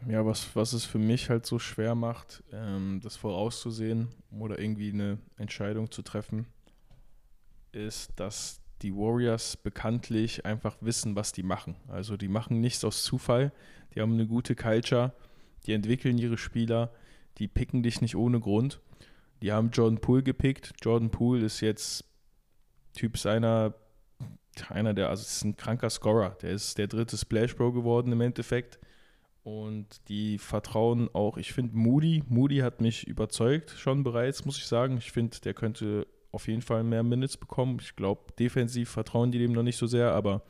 Ja, 0.07 0.25
was, 0.25 0.55
was 0.55 0.73
es 0.73 0.85
für 0.85 0.97
mich 0.97 1.29
halt 1.29 1.45
so 1.45 1.59
schwer 1.59 1.93
macht, 1.93 2.43
ähm, 2.53 3.01
das 3.03 3.17
vorauszusehen 3.17 4.07
oder 4.31 4.59
irgendwie 4.59 4.91
eine 4.91 5.19
Entscheidung 5.37 5.91
zu 5.91 6.01
treffen, 6.01 6.45
ist, 7.71 8.17
dass 8.17 8.61
die 8.81 8.95
Warriors 8.95 9.57
bekanntlich 9.57 10.45
einfach 10.45 10.77
wissen, 10.79 11.15
was 11.15 11.33
die 11.33 11.43
machen. 11.43 11.75
Also 11.89 12.15
die 12.15 12.29
machen 12.29 12.61
nichts 12.61 12.83
aus 12.85 13.03
Zufall, 13.03 13.51
die 13.93 14.01
haben 14.01 14.13
eine 14.13 14.27
gute 14.27 14.55
Culture, 14.55 15.13
die 15.65 15.73
entwickeln 15.73 16.17
ihre 16.17 16.37
Spieler, 16.37 16.93
die 17.37 17.47
picken 17.47 17.83
dich 17.83 17.99
nicht 18.01 18.15
ohne 18.15 18.39
Grund. 18.39 18.79
Die 19.41 19.52
haben 19.52 19.69
Jordan 19.71 19.99
Poole 19.99 20.23
gepickt. 20.23 20.73
Jordan 20.82 21.12
Poole 21.12 21.45
ist 21.45 21.62
jetzt 21.62 22.06
Typ 22.93 23.17
seiner, 23.17 23.75
einer 24.69 24.93
der, 24.93 25.10
also 25.10 25.21
ist 25.21 25.43
ein 25.43 25.56
kranker 25.56 25.89
Scorer. 25.89 26.38
Der 26.41 26.52
ist 26.52 26.78
der 26.78 26.88
dritte 26.88 27.17
Splash 27.17 27.56
Bro 27.56 27.71
geworden 27.73 28.12
im 28.12 28.21
Endeffekt. 28.21 28.80
Und 29.43 30.08
die 30.10 30.38
vertrauen 30.38 31.10
auch, 31.13 31.38
ich 31.38 31.54
finde 31.54 31.75
Moody, 31.75 32.23
Moody 32.28 32.58
hat 32.58 32.82
mich 32.82 33.08
überzeugt 33.08 33.71
schon 33.71 34.04
bereits, 34.04 34.45
muss 34.45 34.58
ich 34.58 34.65
sagen. 34.65 34.97
Ich 34.97 35.12
finde, 35.12 35.39
der 35.39 35.54
könnte 35.54 36.08
auf 36.32 36.47
jeden 36.47 36.62
Fall 36.62 36.84
mehr 36.84 37.04
Minutes 37.04 37.38
bekommen. 37.38 37.78
Ich 37.82 37.95
glaube, 37.95 38.34
defensiv 38.38 38.89
vertrauen 38.89 39.32
die 39.32 39.39
dem 39.39 39.54
noch 39.54 39.63
nicht 39.63 39.78
so 39.78 39.88
sehr, 39.88 40.13
aber 40.13 40.43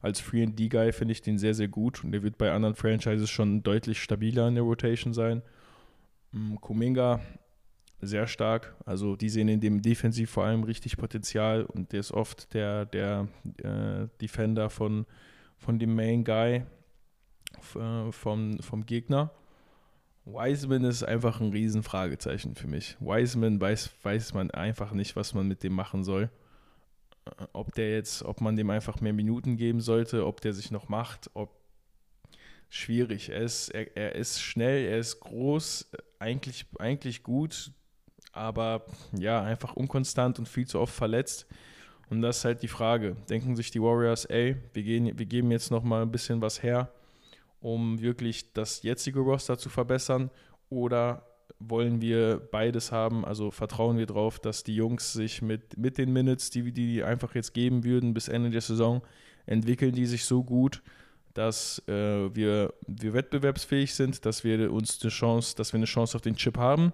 als 0.00 0.20
Free 0.20 0.42
and 0.42 0.58
D-Guy 0.58 0.92
finde 0.92 1.12
ich 1.12 1.22
den 1.22 1.38
sehr, 1.38 1.54
sehr 1.54 1.68
gut 1.68 2.04
und 2.04 2.12
der 2.12 2.22
wird 2.22 2.38
bei 2.38 2.52
anderen 2.52 2.74
Franchises 2.74 3.28
schon 3.28 3.62
deutlich 3.62 4.00
stabiler 4.02 4.48
in 4.48 4.54
der 4.54 4.64
Rotation 4.64 5.12
sein. 5.12 5.42
Mm, 6.32 6.56
Kuminga 6.56 7.20
sehr 8.00 8.26
stark. 8.26 8.74
Also 8.84 9.16
die 9.16 9.28
sehen 9.28 9.48
in 9.48 9.60
dem 9.60 9.82
Defensiv 9.82 10.30
vor 10.30 10.44
allem 10.44 10.64
richtig 10.64 10.96
Potenzial 10.96 11.64
und 11.64 11.92
der 11.92 12.00
ist 12.00 12.12
oft 12.12 12.54
der, 12.54 12.86
der 12.86 13.28
äh, 13.62 14.08
Defender 14.20 14.70
von, 14.70 15.06
von 15.56 15.78
dem 15.78 15.94
Main 15.94 16.24
Guy 16.24 16.64
äh, 17.76 18.12
vom, 18.12 18.58
vom 18.60 18.86
Gegner. 18.86 19.32
Wiseman 20.24 20.84
ist 20.84 21.02
einfach 21.02 21.40
ein 21.40 21.50
Riesenfragezeichen 21.50 22.54
für 22.54 22.68
mich. 22.68 22.96
Wiseman 23.00 23.60
weiß, 23.60 23.90
weiß 24.02 24.34
man 24.34 24.50
einfach 24.50 24.92
nicht, 24.92 25.16
was 25.16 25.34
man 25.34 25.48
mit 25.48 25.62
dem 25.62 25.72
machen 25.72 26.04
soll. 26.04 26.30
Äh, 27.26 27.44
ob 27.52 27.74
der 27.74 27.92
jetzt, 27.94 28.22
ob 28.22 28.40
man 28.40 28.56
dem 28.56 28.70
einfach 28.70 29.00
mehr 29.00 29.12
Minuten 29.12 29.56
geben 29.56 29.80
sollte, 29.80 30.26
ob 30.26 30.40
der 30.40 30.52
sich 30.52 30.70
noch 30.70 30.88
macht, 30.88 31.30
ob 31.34 31.60
schwierig. 32.68 33.30
Er 33.30 33.42
ist, 33.42 33.68
er, 33.70 33.96
er 33.96 34.14
ist 34.14 34.40
schnell, 34.40 34.84
er 34.84 34.98
ist 34.98 35.20
groß, 35.20 35.90
eigentlich, 36.18 36.66
eigentlich 36.78 37.22
gut, 37.22 37.72
aber 38.32 38.84
ja, 39.12 39.42
einfach 39.42 39.74
unkonstant 39.74 40.38
und 40.38 40.48
viel 40.48 40.66
zu 40.66 40.78
oft 40.78 40.94
verletzt. 40.94 41.46
Und 42.08 42.22
das 42.22 42.38
ist 42.38 42.44
halt 42.44 42.62
die 42.62 42.68
Frage. 42.68 43.16
Denken 43.28 43.56
sich 43.56 43.70
die 43.70 43.80
Warriors, 43.80 44.24
ey, 44.24 44.56
wir, 44.72 44.82
gehen, 44.82 45.18
wir 45.18 45.26
geben 45.26 45.50
jetzt 45.52 45.70
nochmal 45.70 46.02
ein 46.02 46.10
bisschen 46.10 46.42
was 46.42 46.62
her, 46.62 46.92
um 47.60 48.00
wirklich 48.00 48.52
das 48.52 48.82
jetzige 48.82 49.20
Roster 49.20 49.58
zu 49.58 49.68
verbessern? 49.68 50.30
Oder 50.68 51.24
wollen 51.60 52.00
wir 52.00 52.40
beides 52.50 52.90
haben? 52.90 53.24
Also 53.24 53.50
vertrauen 53.50 53.96
wir 53.96 54.06
darauf, 54.06 54.40
dass 54.40 54.64
die 54.64 54.74
Jungs 54.74 55.12
sich 55.12 55.40
mit, 55.40 55.76
mit 55.76 55.98
den 55.98 56.12
Minutes, 56.12 56.50
die 56.50 56.72
die 56.72 57.04
einfach 57.04 57.34
jetzt 57.34 57.54
geben 57.54 57.84
würden 57.84 58.12
bis 58.12 58.28
Ende 58.28 58.50
der 58.50 58.60
Saison, 58.60 59.02
entwickeln 59.46 59.92
die 59.92 60.06
sich 60.06 60.24
so 60.24 60.42
gut, 60.42 60.82
dass 61.34 61.80
äh, 61.86 62.34
wir, 62.34 62.74
wir 62.88 63.12
wettbewerbsfähig 63.14 63.94
sind, 63.94 64.24
dass 64.26 64.42
wir 64.42 64.72
uns 64.72 65.00
eine 65.00 65.10
Chance, 65.10 65.54
dass 65.56 65.72
wir 65.72 65.78
eine 65.78 65.86
Chance 65.86 66.16
auf 66.16 66.22
den 66.22 66.34
Chip 66.34 66.58
haben 66.58 66.92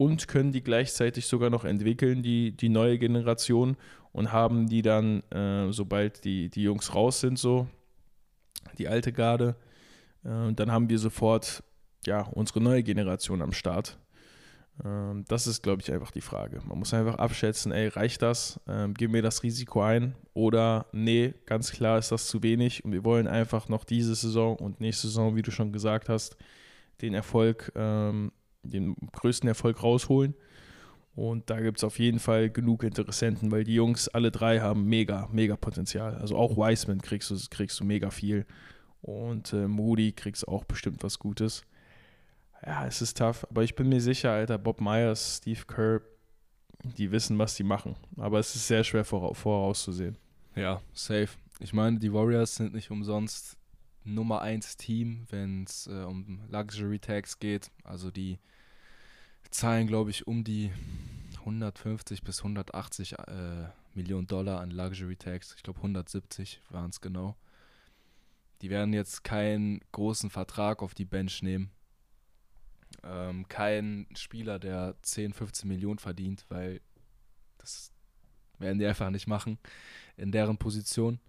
und 0.00 0.28
können 0.28 0.50
die 0.50 0.62
gleichzeitig 0.62 1.26
sogar 1.26 1.50
noch 1.50 1.66
entwickeln, 1.66 2.22
die, 2.22 2.56
die 2.56 2.70
neue 2.70 2.98
Generation, 2.98 3.76
und 4.12 4.32
haben 4.32 4.66
die 4.66 4.80
dann, 4.80 5.22
äh, 5.30 5.70
sobald 5.72 6.24
die, 6.24 6.48
die 6.48 6.62
Jungs 6.62 6.94
raus 6.94 7.20
sind, 7.20 7.38
so, 7.38 7.66
die 8.78 8.88
alte 8.88 9.12
Garde, 9.12 9.56
äh, 10.24 10.54
dann 10.54 10.72
haben 10.72 10.88
wir 10.88 10.98
sofort 10.98 11.62
ja, 12.06 12.22
unsere 12.22 12.62
neue 12.62 12.82
Generation 12.82 13.42
am 13.42 13.52
Start. 13.52 13.98
Ähm, 14.82 15.26
das 15.28 15.46
ist, 15.46 15.62
glaube 15.62 15.82
ich, 15.82 15.92
einfach 15.92 16.12
die 16.12 16.22
Frage. 16.22 16.62
Man 16.66 16.78
muss 16.78 16.94
einfach 16.94 17.16
abschätzen, 17.16 17.70
ey, 17.70 17.88
reicht 17.88 18.22
das? 18.22 18.58
Ähm, 18.66 18.94
geben 18.94 19.12
wir 19.12 19.20
das 19.20 19.42
Risiko 19.42 19.82
ein? 19.82 20.14
Oder 20.32 20.86
nee, 20.92 21.34
ganz 21.44 21.72
klar 21.72 21.98
ist 21.98 22.10
das 22.10 22.26
zu 22.26 22.42
wenig 22.42 22.86
und 22.86 22.92
wir 22.92 23.04
wollen 23.04 23.28
einfach 23.28 23.68
noch 23.68 23.84
diese 23.84 24.14
Saison 24.14 24.56
und 24.56 24.80
nächste 24.80 25.08
Saison, 25.08 25.36
wie 25.36 25.42
du 25.42 25.50
schon 25.50 25.74
gesagt 25.74 26.08
hast, 26.08 26.38
den 27.02 27.12
Erfolg 27.12 27.70
ähm, 27.76 28.32
den 28.62 28.96
größten 29.12 29.48
Erfolg 29.48 29.82
rausholen. 29.82 30.34
Und 31.14 31.50
da 31.50 31.60
gibt 31.60 31.78
es 31.78 31.84
auf 31.84 31.98
jeden 31.98 32.18
Fall 32.18 32.50
genug 32.50 32.82
Interessenten, 32.82 33.50
weil 33.50 33.64
die 33.64 33.74
Jungs 33.74 34.08
alle 34.08 34.30
drei 34.30 34.60
haben 34.60 34.84
mega, 34.84 35.28
mega 35.32 35.56
Potenzial. 35.56 36.16
Also 36.16 36.36
auch 36.36 36.56
Wiseman 36.56 37.02
kriegst 37.02 37.30
du, 37.30 37.36
kriegst 37.50 37.80
du 37.80 37.84
mega 37.84 38.10
viel. 38.10 38.46
Und 39.02 39.52
äh, 39.52 39.66
Moody 39.66 40.12
kriegst 40.12 40.46
auch 40.46 40.64
bestimmt 40.64 41.02
was 41.02 41.18
Gutes. 41.18 41.62
Ja, 42.64 42.86
es 42.86 43.00
ist 43.00 43.16
tough, 43.16 43.46
aber 43.50 43.62
ich 43.62 43.74
bin 43.74 43.88
mir 43.88 44.00
sicher, 44.00 44.32
Alter, 44.32 44.58
Bob 44.58 44.80
Myers, 44.80 45.38
Steve 45.38 45.62
Kerr, 45.66 46.02
die 46.82 47.10
wissen, 47.10 47.38
was 47.38 47.54
die 47.54 47.64
machen. 47.64 47.96
Aber 48.18 48.38
es 48.38 48.54
ist 48.54 48.66
sehr 48.66 48.84
schwer 48.84 49.04
vorauszusehen. 49.04 50.16
Ja, 50.54 50.80
safe. 50.92 51.30
Ich 51.58 51.72
meine, 51.72 51.98
die 51.98 52.12
Warriors 52.12 52.56
sind 52.56 52.74
nicht 52.74 52.90
umsonst 52.90 53.56
Nummer 54.04 54.42
1 54.42 54.76
Team, 54.76 55.26
wenn 55.30 55.64
es 55.64 55.86
äh, 55.86 56.04
um 56.04 56.40
Luxury 56.48 56.98
Tags 56.98 57.38
geht. 57.38 57.70
Also 57.84 58.10
die 58.10 58.38
zahlen, 59.50 59.86
glaube 59.86 60.10
ich, 60.10 60.26
um 60.26 60.44
die 60.44 60.70
150 61.40 62.22
bis 62.22 62.38
180 62.38 63.18
äh, 63.18 63.68
Millionen 63.94 64.26
Dollar 64.26 64.60
an 64.60 64.70
Luxury 64.70 65.16
Tags. 65.16 65.54
Ich 65.56 65.62
glaube 65.62 65.78
170 65.78 66.60
waren 66.70 66.90
es 66.90 67.00
genau. 67.00 67.36
Die 68.62 68.70
werden 68.70 68.92
jetzt 68.92 69.24
keinen 69.24 69.80
großen 69.92 70.30
Vertrag 70.30 70.82
auf 70.82 70.94
die 70.94 71.04
Bench 71.04 71.42
nehmen. 71.42 71.70
Ähm, 73.02 73.48
kein 73.48 74.06
Spieler, 74.14 74.58
der 74.58 74.96
10, 75.02 75.32
15 75.32 75.68
Millionen 75.68 75.98
verdient, 75.98 76.44
weil 76.48 76.80
das 77.58 77.92
werden 78.58 78.78
die 78.78 78.86
einfach 78.86 79.10
nicht 79.10 79.26
machen 79.26 79.58
in 80.16 80.32
deren 80.32 80.58
Position. 80.58 81.20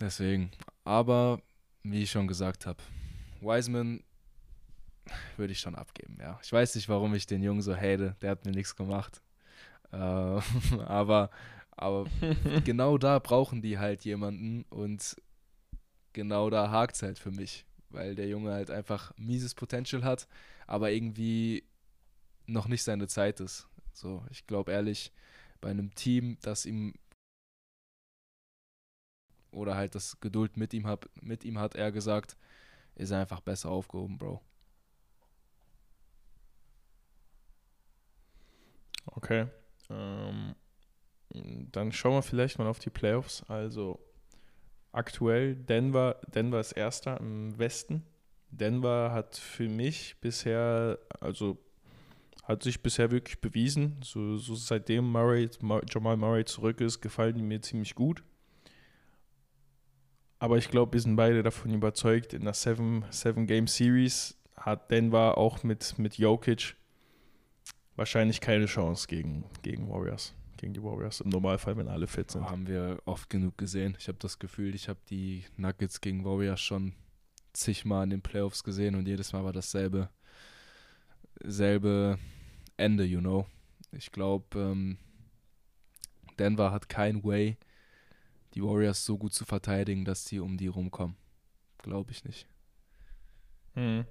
Deswegen. 0.00 0.50
Aber, 0.84 1.42
wie 1.82 2.02
ich 2.02 2.10
schon 2.10 2.26
gesagt 2.26 2.66
habe, 2.66 2.82
Wiseman 3.40 4.02
würde 5.36 5.52
ich 5.52 5.60
schon 5.60 5.74
abgeben, 5.74 6.16
ja. 6.20 6.38
Ich 6.42 6.52
weiß 6.52 6.74
nicht, 6.74 6.88
warum 6.88 7.14
ich 7.14 7.26
den 7.26 7.42
Jungen 7.42 7.62
so 7.62 7.76
hate. 7.76 8.16
Der 8.22 8.30
hat 8.30 8.44
mir 8.44 8.52
nichts 8.52 8.76
gemacht. 8.76 9.20
Äh, 9.92 9.96
aber, 10.86 11.30
aber 11.70 12.06
genau 12.64 12.98
da 12.98 13.18
brauchen 13.18 13.62
die 13.62 13.78
halt 13.78 14.04
jemanden 14.04 14.64
und 14.70 15.16
genau 16.12 16.50
da 16.50 16.70
hakt 16.70 16.96
es 16.96 17.02
halt 17.02 17.18
für 17.18 17.30
mich. 17.30 17.66
Weil 17.90 18.14
der 18.14 18.28
Junge 18.28 18.52
halt 18.52 18.70
einfach 18.70 19.12
mieses 19.16 19.54
Potential 19.54 20.04
hat, 20.04 20.28
aber 20.66 20.92
irgendwie 20.92 21.64
noch 22.46 22.68
nicht 22.68 22.84
seine 22.84 23.08
Zeit 23.08 23.40
ist. 23.40 23.68
So, 23.92 24.24
ich 24.30 24.46
glaube 24.46 24.72
ehrlich, 24.72 25.12
bei 25.60 25.70
einem 25.70 25.94
Team, 25.94 26.38
das 26.40 26.66
ihm 26.66 26.94
oder 29.50 29.74
halt 29.76 29.94
das 29.94 30.20
Geduld 30.20 30.56
mit 30.56 30.72
ihm, 30.74 30.86
hab, 30.86 31.08
mit 31.20 31.44
ihm 31.44 31.58
hat 31.58 31.74
er 31.74 31.92
gesagt, 31.92 32.36
ist 32.94 33.10
er 33.10 33.20
einfach 33.20 33.40
besser 33.40 33.70
aufgehoben, 33.70 34.18
Bro. 34.18 34.40
Okay. 39.06 39.46
Ähm, 39.88 40.54
dann 41.72 41.92
schauen 41.92 42.14
wir 42.14 42.22
vielleicht 42.22 42.58
mal 42.58 42.66
auf 42.66 42.78
die 42.78 42.90
Playoffs. 42.90 43.42
Also 43.48 43.98
aktuell 44.92 45.54
Denver, 45.54 46.20
Denver 46.34 46.60
ist 46.60 46.72
Erster 46.72 47.18
im 47.20 47.58
Westen. 47.58 48.04
Denver 48.50 49.12
hat 49.12 49.36
für 49.36 49.68
mich 49.68 50.16
bisher, 50.20 50.98
also 51.20 51.58
hat 52.42 52.62
sich 52.62 52.82
bisher 52.82 53.10
wirklich 53.10 53.40
bewiesen. 53.40 54.00
So, 54.02 54.36
so 54.36 54.54
seitdem 54.54 55.10
Murray, 55.10 55.48
Jamal 55.88 56.16
Murray 56.16 56.44
zurück 56.44 56.80
ist, 56.80 57.00
gefallen 57.00 57.36
die 57.36 57.42
mir 57.42 57.60
ziemlich 57.60 57.94
gut. 57.94 58.24
Aber 60.40 60.56
ich 60.56 60.70
glaube, 60.70 60.94
wir 60.94 61.00
sind 61.00 61.16
beide 61.16 61.42
davon 61.42 61.72
überzeugt, 61.72 62.32
in 62.32 62.44
der 62.44 62.54
Seven, 62.54 63.04
Seven 63.10 63.46
Game 63.46 63.66
Series 63.66 64.36
hat 64.56 64.90
Denver 64.90 65.38
auch 65.38 65.62
mit, 65.62 65.98
mit 65.98 66.18
Jokic 66.18 66.76
wahrscheinlich 67.94 68.40
keine 68.40 68.64
Chance 68.66 69.06
gegen, 69.06 69.44
gegen 69.62 69.88
Warriors, 69.90 70.34
gegen 70.56 70.72
die 70.72 70.82
Warriors. 70.82 71.20
Im 71.20 71.28
Normalfall, 71.28 71.76
wenn 71.76 71.88
alle 71.88 72.06
fit 72.06 72.30
sind. 72.30 72.50
Haben 72.50 72.66
wir 72.66 72.98
oft 73.04 73.28
genug 73.28 73.58
gesehen. 73.58 73.94
Ich 73.98 74.08
habe 74.08 74.18
das 74.18 74.38
Gefühl, 74.38 74.74
ich 74.74 74.88
habe 74.88 74.98
die 75.10 75.44
Nuggets 75.56 76.00
gegen 76.00 76.24
Warriors 76.24 76.60
schon 76.60 76.94
zigmal 77.52 78.04
in 78.04 78.10
den 78.10 78.22
Playoffs 78.22 78.64
gesehen 78.64 78.94
und 78.94 79.06
jedes 79.06 79.32
Mal 79.32 79.44
war 79.44 79.52
dasselbe 79.52 80.08
selbe 81.42 82.18
Ende, 82.76 83.04
you 83.04 83.20
know. 83.20 83.46
Ich 83.92 84.12
glaube, 84.12 84.58
ähm, 84.58 84.98
Denver 86.38 86.70
hat 86.70 86.88
kein 86.88 87.24
Way, 87.24 87.58
die 88.54 88.62
Warriors 88.62 89.04
so 89.04 89.16
gut 89.18 89.32
zu 89.32 89.44
verteidigen, 89.44 90.04
dass 90.04 90.24
sie 90.24 90.40
um 90.40 90.56
die 90.56 90.66
rumkommen. 90.66 91.16
Glaube 91.78 92.10
ich 92.10 92.24
nicht. 92.24 92.46
Mhm. 93.74 94.04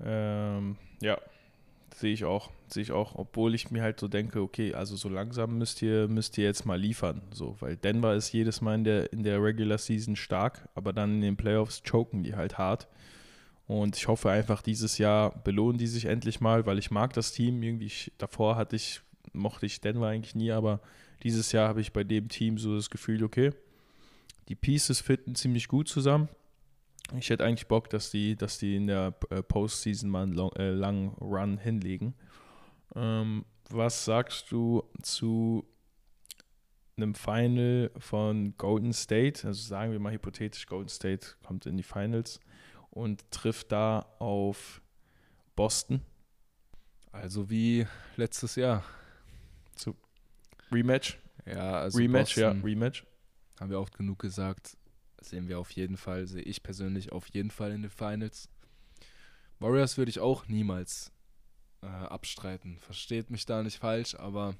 Ähm, 0.00 0.76
ja, 1.00 1.18
sehe 1.94 2.12
ich 2.12 2.24
auch. 2.24 2.50
Sehe 2.68 2.82
ich 2.82 2.92
auch, 2.92 3.14
obwohl 3.14 3.54
ich 3.54 3.70
mir 3.70 3.82
halt 3.82 3.98
so 3.98 4.08
denke, 4.08 4.42
okay, 4.42 4.74
also 4.74 4.94
so 4.96 5.08
langsam 5.08 5.56
müsst 5.56 5.80
ihr, 5.80 6.06
müsst 6.08 6.36
ihr 6.36 6.44
jetzt 6.44 6.66
mal 6.66 6.78
liefern. 6.78 7.22
So, 7.30 7.56
weil 7.60 7.76
Denver 7.76 8.14
ist 8.14 8.32
jedes 8.32 8.60
Mal 8.60 8.74
in 8.74 8.84
der, 8.84 9.12
in 9.12 9.22
der 9.22 9.42
Regular 9.42 9.78
Season 9.78 10.16
stark, 10.16 10.68
aber 10.74 10.92
dann 10.92 11.14
in 11.16 11.20
den 11.22 11.36
Playoffs 11.36 11.82
choken 11.82 12.22
die 12.22 12.36
halt 12.36 12.58
hart. 12.58 12.88
Und 13.66 13.96
ich 13.96 14.08
hoffe 14.08 14.30
einfach, 14.30 14.62
dieses 14.62 14.98
Jahr 14.98 15.42
belohnen 15.44 15.78
die 15.78 15.86
sich 15.86 16.06
endlich 16.06 16.40
mal, 16.40 16.66
weil 16.66 16.78
ich 16.78 16.90
mag 16.90 17.12
das 17.12 17.32
Team. 17.32 17.62
Irgendwie, 17.62 17.86
ich, 17.86 18.12
davor 18.18 18.56
hatte 18.56 18.76
ich, 18.76 19.02
mochte 19.32 19.66
ich 19.66 19.80
Denver 19.80 20.08
eigentlich 20.08 20.34
nie, 20.34 20.52
aber 20.52 20.80
dieses 21.22 21.52
Jahr 21.52 21.68
habe 21.68 21.80
ich 21.80 21.92
bei 21.92 22.04
dem 22.04 22.28
Team 22.28 22.58
so 22.58 22.74
das 22.74 22.90
Gefühl, 22.90 23.24
okay, 23.24 23.52
die 24.48 24.54
Pieces 24.54 25.00
fitten 25.00 25.34
ziemlich 25.34 25.68
gut 25.68 25.88
zusammen. 25.88 26.28
Ich 27.16 27.30
hätte 27.30 27.44
eigentlich 27.44 27.68
Bock, 27.68 27.88
dass 27.90 28.10
die, 28.10 28.36
dass 28.36 28.58
die 28.58 28.76
in 28.76 28.86
der 28.86 29.14
äh, 29.30 29.42
Postseason 29.42 30.10
mal 30.10 30.24
einen 30.24 30.32
long, 30.32 30.52
äh, 30.56 30.70
langen 30.70 31.08
Run 31.20 31.58
hinlegen. 31.58 32.14
Ähm, 32.94 33.44
was 33.70 34.04
sagst 34.04 34.50
du 34.50 34.84
zu 35.02 35.64
einem 36.96 37.14
Final 37.14 37.90
von 37.98 38.56
Golden 38.58 38.92
State? 38.92 39.46
Also 39.46 39.66
sagen 39.66 39.92
wir 39.92 40.00
mal 40.00 40.12
hypothetisch, 40.12 40.66
Golden 40.66 40.88
State 40.88 41.28
kommt 41.46 41.66
in 41.66 41.76
die 41.76 41.82
Finals 41.82 42.40
und 42.90 43.30
trifft 43.30 43.72
da 43.72 44.06
auf 44.18 44.82
Boston. 45.56 46.02
Also 47.12 47.48
wie 47.48 47.86
letztes 48.16 48.56
Jahr. 48.56 48.84
Rematch? 50.72 51.18
Ja, 51.46 51.80
also 51.80 51.98
Rematch, 51.98 52.34
Boston, 52.34 52.58
ja, 52.58 52.64
Rematch. 52.64 53.04
Haben 53.60 53.70
wir 53.70 53.80
oft 53.80 53.96
genug 53.96 54.18
gesagt. 54.18 54.76
Sehen 55.20 55.48
wir 55.48 55.58
auf 55.58 55.70
jeden 55.72 55.96
Fall, 55.96 56.26
sehe 56.26 56.42
ich 56.42 56.62
persönlich 56.62 57.12
auf 57.12 57.26
jeden 57.28 57.50
Fall 57.50 57.72
in 57.72 57.82
den 57.82 57.90
Finals. 57.90 58.48
Warriors 59.58 59.98
würde 59.98 60.10
ich 60.10 60.20
auch 60.20 60.46
niemals 60.46 61.10
äh, 61.82 61.86
abstreiten. 61.86 62.78
Versteht 62.78 63.30
mich 63.30 63.44
da 63.44 63.62
nicht 63.62 63.78
falsch, 63.78 64.14
aber 64.14 64.54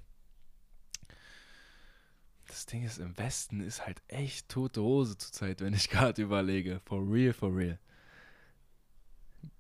das 2.47 2.67
Ding 2.67 2.83
ist, 2.85 2.99
im 2.99 3.17
Westen 3.17 3.61
ist 3.61 3.87
halt 3.87 4.03
echt 4.09 4.49
tote 4.49 4.83
Hose 4.83 5.17
zurzeit, 5.17 5.61
wenn 5.61 5.75
ich 5.75 5.91
gerade 5.91 6.21
überlege. 6.23 6.81
For 6.85 7.01
real, 7.01 7.33
for 7.33 7.55
real. 7.55 7.79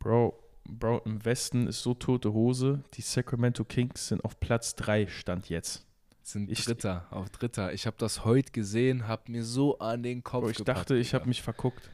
Bro, 0.00 0.36
Bro, 0.68 1.00
im 1.06 1.24
Westen 1.24 1.66
ist 1.66 1.82
so 1.82 1.94
tote 1.94 2.34
Hose. 2.34 2.82
Die 2.94 3.00
Sacramento 3.00 3.64
Kings 3.64 4.08
sind 4.08 4.22
auf 4.22 4.38
Platz 4.38 4.74
3 4.76 5.06
Stand 5.06 5.48
jetzt. 5.48 5.86
Sind 6.28 6.50
Ich- 6.50 6.66
Dritter, 6.66 7.06
auf 7.10 7.30
Dritter. 7.30 7.72
Ich 7.72 7.86
habe 7.86 7.96
das 7.98 8.26
heute 8.26 8.52
gesehen, 8.52 9.08
habe 9.08 9.32
mir 9.32 9.42
so 9.42 9.78
an 9.78 10.02
den 10.02 10.22
Kopf 10.22 10.42
Bro, 10.42 10.50
ich 10.50 10.58
gepackt, 10.58 10.78
dachte, 10.78 10.96
ich 10.98 11.14
habe 11.14 11.26
mich 11.26 11.40
verguckt. 11.40 11.90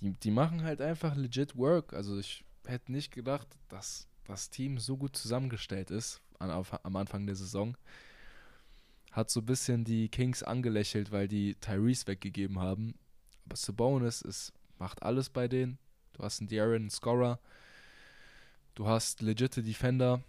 die, 0.00 0.12
die 0.12 0.30
machen 0.30 0.62
halt 0.62 0.80
einfach 0.80 1.14
legit 1.16 1.56
Work. 1.58 1.92
Also 1.92 2.18
ich 2.18 2.46
hätte 2.66 2.90
nicht 2.90 3.12
gedacht, 3.12 3.46
dass 3.68 4.08
das 4.24 4.48
Team 4.48 4.78
so 4.78 4.96
gut 4.96 5.14
zusammengestellt 5.14 5.90
ist 5.90 6.22
an, 6.38 6.50
auf, 6.50 6.82
am 6.82 6.96
Anfang 6.96 7.26
der 7.26 7.36
Saison. 7.36 7.76
Hat 9.12 9.28
so 9.28 9.40
ein 9.40 9.46
bisschen 9.46 9.84
die 9.84 10.08
Kings 10.08 10.42
angelächelt, 10.42 11.12
weil 11.12 11.28
die 11.28 11.56
Tyrese 11.56 12.06
weggegeben 12.06 12.58
haben. 12.58 12.94
Aber 13.44 13.56
Sabonis 13.56 14.22
ist, 14.22 14.54
macht 14.78 15.02
alles 15.02 15.28
bei 15.28 15.46
denen. 15.46 15.78
Du 16.14 16.22
hast 16.22 16.40
einen 16.40 16.48
De'Aaron, 16.48 16.76
einen 16.76 16.90
Scorer. 16.90 17.38
Du 18.74 18.86
hast 18.86 19.20
legitime 19.20 19.66
Defender. 19.66 20.22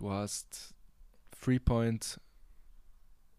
Du 0.00 0.10
hast 0.10 0.74
Three-Point 1.42 2.22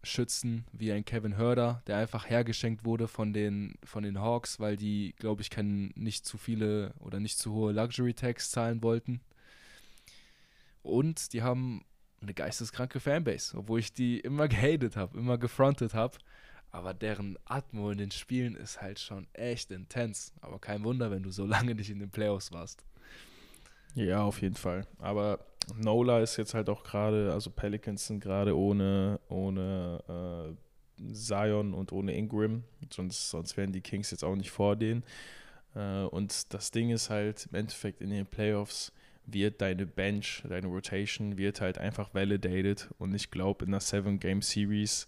Schützen 0.04 0.64
wie 0.70 0.92
ein 0.92 1.04
Kevin 1.04 1.34
Herder, 1.34 1.82
der 1.88 1.96
einfach 1.96 2.30
hergeschenkt 2.30 2.84
wurde 2.84 3.08
von 3.08 3.32
den, 3.32 3.74
von 3.82 4.04
den 4.04 4.20
Hawks, 4.20 4.60
weil 4.60 4.76
die, 4.76 5.12
glaube 5.18 5.42
ich, 5.42 5.50
kein, 5.50 5.92
nicht 5.96 6.24
zu 6.24 6.38
viele 6.38 6.94
oder 7.00 7.18
nicht 7.18 7.36
zu 7.36 7.52
hohe 7.52 7.72
Luxury-Tags 7.72 8.52
zahlen 8.52 8.80
wollten. 8.80 9.20
Und 10.84 11.32
die 11.32 11.42
haben 11.42 11.84
eine 12.20 12.32
geisteskranke 12.32 13.00
Fanbase, 13.00 13.58
obwohl 13.58 13.80
ich 13.80 13.92
die 13.92 14.20
immer 14.20 14.46
gehatet 14.46 14.94
habe, 14.94 15.18
immer 15.18 15.38
gefrontet 15.38 15.94
habe. 15.94 16.16
Aber 16.70 16.94
deren 16.94 17.36
Atmo 17.44 17.90
in 17.90 17.98
den 17.98 18.12
Spielen 18.12 18.54
ist 18.54 18.80
halt 18.80 19.00
schon 19.00 19.26
echt 19.32 19.72
intens. 19.72 20.32
Aber 20.40 20.60
kein 20.60 20.84
Wunder, 20.84 21.10
wenn 21.10 21.24
du 21.24 21.32
so 21.32 21.44
lange 21.56 21.74
nicht 21.74 21.90
in 21.90 21.98
den 21.98 22.10
Playoffs 22.10 22.52
warst. 22.52 22.84
Ja, 23.94 24.22
auf 24.22 24.40
jeden 24.40 24.56
Fall. 24.56 24.86
Aber 24.98 25.40
Nola 25.76 26.20
ist 26.20 26.36
jetzt 26.36 26.54
halt 26.54 26.68
auch 26.68 26.82
gerade, 26.82 27.32
also 27.32 27.50
Pelicans 27.50 28.06
sind 28.06 28.20
gerade 28.20 28.56
ohne, 28.56 29.20
ohne 29.28 30.54
äh, 30.98 31.12
Zion 31.12 31.74
und 31.74 31.92
ohne 31.92 32.14
Ingram. 32.14 32.64
Sonst, 32.90 33.30
sonst 33.30 33.56
wären 33.56 33.72
die 33.72 33.80
Kings 33.80 34.10
jetzt 34.10 34.24
auch 34.24 34.36
nicht 34.36 34.50
vor 34.50 34.76
denen. 34.76 35.04
Äh, 35.74 36.04
und 36.04 36.52
das 36.52 36.70
Ding 36.70 36.90
ist 36.90 37.10
halt, 37.10 37.48
im 37.50 37.58
Endeffekt 37.58 38.00
in 38.00 38.10
den 38.10 38.26
Playoffs 38.26 38.92
wird 39.26 39.60
deine 39.60 39.86
Bench, 39.86 40.42
deine 40.48 40.66
Rotation, 40.66 41.38
wird 41.38 41.60
halt 41.60 41.78
einfach 41.78 42.12
validated. 42.14 42.88
Und 42.98 43.14
ich 43.14 43.30
glaube, 43.30 43.64
in 43.64 43.70
einer 43.70 43.80
Seven-Game-Series 43.80 45.06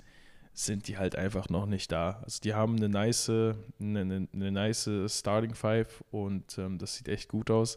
sind 0.53 0.87
die 0.87 0.99
halt 0.99 1.17
einfach 1.17 1.49
noch 1.49 1.67
nicht 1.67 1.91
da. 1.91 2.21
Also 2.23 2.41
die 2.43 2.55
haben 2.55 2.77
eine 2.77 2.89
nice, 2.89 3.29
eine, 3.29 3.57
eine, 3.81 4.29
eine 4.33 4.53
nice 4.53 4.89
Starting 5.09 5.55
Five 5.55 6.05
und 6.13 6.59
ähm, 6.59 6.79
das 6.79 6.95
sieht 6.97 7.09
echt 7.09 7.29
gut 7.29 7.51
aus. 7.51 7.77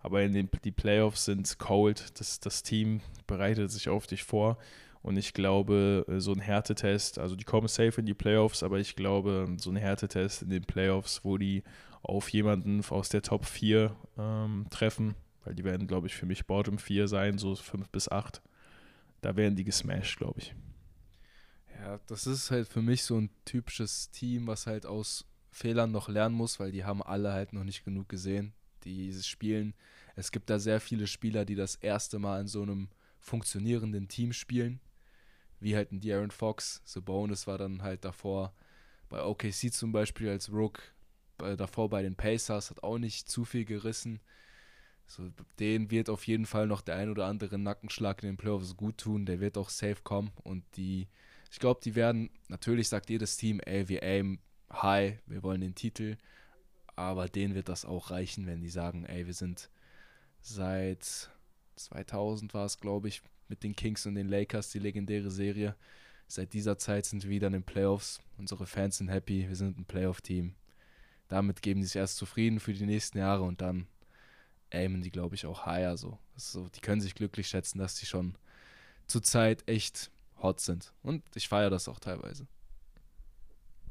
Aber 0.00 0.22
in 0.22 0.32
den 0.32 0.48
die 0.64 0.72
Playoffs 0.72 1.24
sind 1.24 1.58
cold. 1.58 2.18
Das, 2.18 2.40
das 2.40 2.62
Team 2.62 3.00
bereitet 3.26 3.70
sich 3.70 3.88
auf 3.88 4.06
dich 4.06 4.24
vor. 4.24 4.58
Und 5.02 5.16
ich 5.16 5.32
glaube, 5.32 6.04
so 6.18 6.32
ein 6.32 6.40
Härtetest, 6.40 7.18
also 7.18 7.36
die 7.36 7.44
kommen 7.44 7.68
safe 7.68 8.00
in 8.00 8.06
die 8.06 8.14
Playoffs, 8.14 8.62
aber 8.62 8.78
ich 8.78 8.96
glaube, 8.96 9.46
so 9.56 9.70
ein 9.70 9.76
Härtetest 9.76 10.42
in 10.42 10.50
den 10.50 10.64
Playoffs, 10.64 11.24
wo 11.24 11.38
die 11.38 11.62
auf 12.02 12.28
jemanden 12.30 12.84
aus 12.90 13.08
der 13.08 13.22
Top 13.22 13.44
4 13.44 13.94
ähm, 14.18 14.66
treffen, 14.70 15.14
weil 15.44 15.54
die 15.54 15.64
werden, 15.64 15.86
glaube 15.86 16.08
ich, 16.08 16.14
für 16.14 16.26
mich 16.26 16.46
Bottom 16.46 16.78
4 16.78 17.08
sein, 17.08 17.38
so 17.38 17.54
5 17.54 17.88
bis 17.90 18.10
8. 18.10 18.42
Da 19.20 19.36
werden 19.36 19.56
die 19.56 19.64
gesmashed, 19.64 20.18
glaube 20.18 20.40
ich. 20.40 20.54
Ja, 21.80 22.00
das 22.06 22.26
ist 22.26 22.50
halt 22.50 22.68
für 22.68 22.82
mich 22.82 23.04
so 23.04 23.18
ein 23.18 23.30
typisches 23.44 24.10
Team, 24.10 24.46
was 24.46 24.66
halt 24.66 24.84
aus 24.84 25.26
Fehlern 25.50 25.92
noch 25.92 26.08
lernen 26.08 26.34
muss, 26.34 26.60
weil 26.60 26.72
die 26.72 26.84
haben 26.84 27.02
alle 27.02 27.32
halt 27.32 27.52
noch 27.52 27.64
nicht 27.64 27.84
genug 27.84 28.08
gesehen. 28.08 28.52
Die 28.84 29.12
spielen, 29.22 29.74
es 30.16 30.32
gibt 30.32 30.50
da 30.50 30.58
sehr 30.58 30.80
viele 30.80 31.06
Spieler, 31.06 31.44
die 31.44 31.54
das 31.54 31.76
erste 31.76 32.18
Mal 32.18 32.42
in 32.42 32.46
so 32.46 32.62
einem 32.62 32.88
funktionierenden 33.20 34.08
Team 34.08 34.32
spielen, 34.32 34.80
wie 35.60 35.76
halt 35.76 35.92
ein 35.92 36.00
De'Aaron 36.00 36.32
Fox. 36.32 36.82
Sabonis 36.84 37.46
war 37.46 37.58
dann 37.58 37.82
halt 37.82 38.04
davor 38.04 38.54
bei 39.08 39.22
OKC 39.22 39.72
zum 39.72 39.92
Beispiel 39.92 40.28
als 40.28 40.52
Rook, 40.52 40.80
bei, 41.36 41.56
davor 41.56 41.88
bei 41.88 42.02
den 42.02 42.16
Pacers, 42.16 42.70
hat 42.70 42.82
auch 42.82 42.98
nicht 42.98 43.28
zu 43.30 43.44
viel 43.44 43.64
gerissen. 43.64 44.20
So, 45.06 45.30
den 45.58 45.90
wird 45.90 46.10
auf 46.10 46.26
jeden 46.26 46.44
Fall 46.44 46.66
noch 46.66 46.82
der 46.82 46.96
ein 46.96 47.10
oder 47.10 47.26
andere 47.26 47.58
Nackenschlag 47.58 48.22
in 48.22 48.28
den 48.28 48.36
Playoffs 48.36 48.76
gut 48.76 48.98
tun. 48.98 49.24
Der 49.24 49.40
wird 49.40 49.56
auch 49.56 49.70
safe 49.70 50.02
kommen 50.02 50.30
und 50.44 50.64
die 50.76 51.08
ich 51.50 51.58
glaube, 51.58 51.80
die 51.82 51.94
werden, 51.94 52.30
natürlich 52.48 52.88
sagt 52.88 53.10
jedes 53.10 53.36
Team, 53.36 53.60
ey, 53.60 53.88
wir 53.88 54.02
aim 54.02 54.38
high, 54.70 55.18
wir 55.26 55.42
wollen 55.42 55.60
den 55.60 55.74
Titel, 55.74 56.16
aber 56.98 57.28
denen 57.28 57.54
wird 57.54 57.68
das 57.68 57.84
auch 57.84 58.10
reichen, 58.10 58.46
wenn 58.46 58.60
die 58.60 58.70
sagen, 58.70 59.04
ey, 59.04 59.26
wir 59.26 59.34
sind 59.34 59.70
seit 60.40 61.30
2000 61.76 62.52
war 62.54 62.66
es, 62.66 62.80
glaube 62.80 63.06
ich, 63.06 63.22
mit 63.46 63.62
den 63.62 63.76
Kings 63.76 64.04
und 64.04 64.16
den 64.16 64.28
Lakers, 64.28 64.70
die 64.70 64.80
legendäre 64.80 65.30
Serie. 65.30 65.76
Seit 66.26 66.52
dieser 66.52 66.76
Zeit 66.76 67.06
sind 67.06 67.22
wir 67.22 67.30
wieder 67.30 67.46
in 67.46 67.52
den 67.52 67.62
Playoffs. 67.62 68.20
Unsere 68.36 68.66
Fans 68.66 68.98
sind 68.98 69.10
happy, 69.10 69.48
wir 69.48 69.54
sind 69.54 69.78
ein 69.78 69.84
Playoff-Team. 69.84 70.56
Damit 71.28 71.62
geben 71.62 71.82
sie 71.82 71.86
sich 71.86 71.96
erst 71.96 72.16
zufrieden 72.16 72.58
für 72.58 72.72
die 72.72 72.84
nächsten 72.84 73.18
Jahre 73.18 73.44
und 73.44 73.60
dann 73.60 73.86
aimen 74.70 75.00
die, 75.00 75.12
glaube 75.12 75.36
ich, 75.36 75.46
auch 75.46 75.66
higher 75.66 75.96
so. 75.96 76.18
So. 76.34 76.68
Die 76.68 76.80
können 76.80 77.00
sich 77.00 77.14
glücklich 77.14 77.46
schätzen, 77.46 77.78
dass 77.78 77.94
die 77.94 78.06
schon 78.06 78.36
zurzeit 79.06 79.68
echt 79.68 80.10
hot 80.42 80.58
sind. 80.58 80.92
Und 81.02 81.22
ich 81.36 81.46
feiere 81.46 81.70
das 81.70 81.86
auch 81.86 82.00
teilweise. 82.00 82.48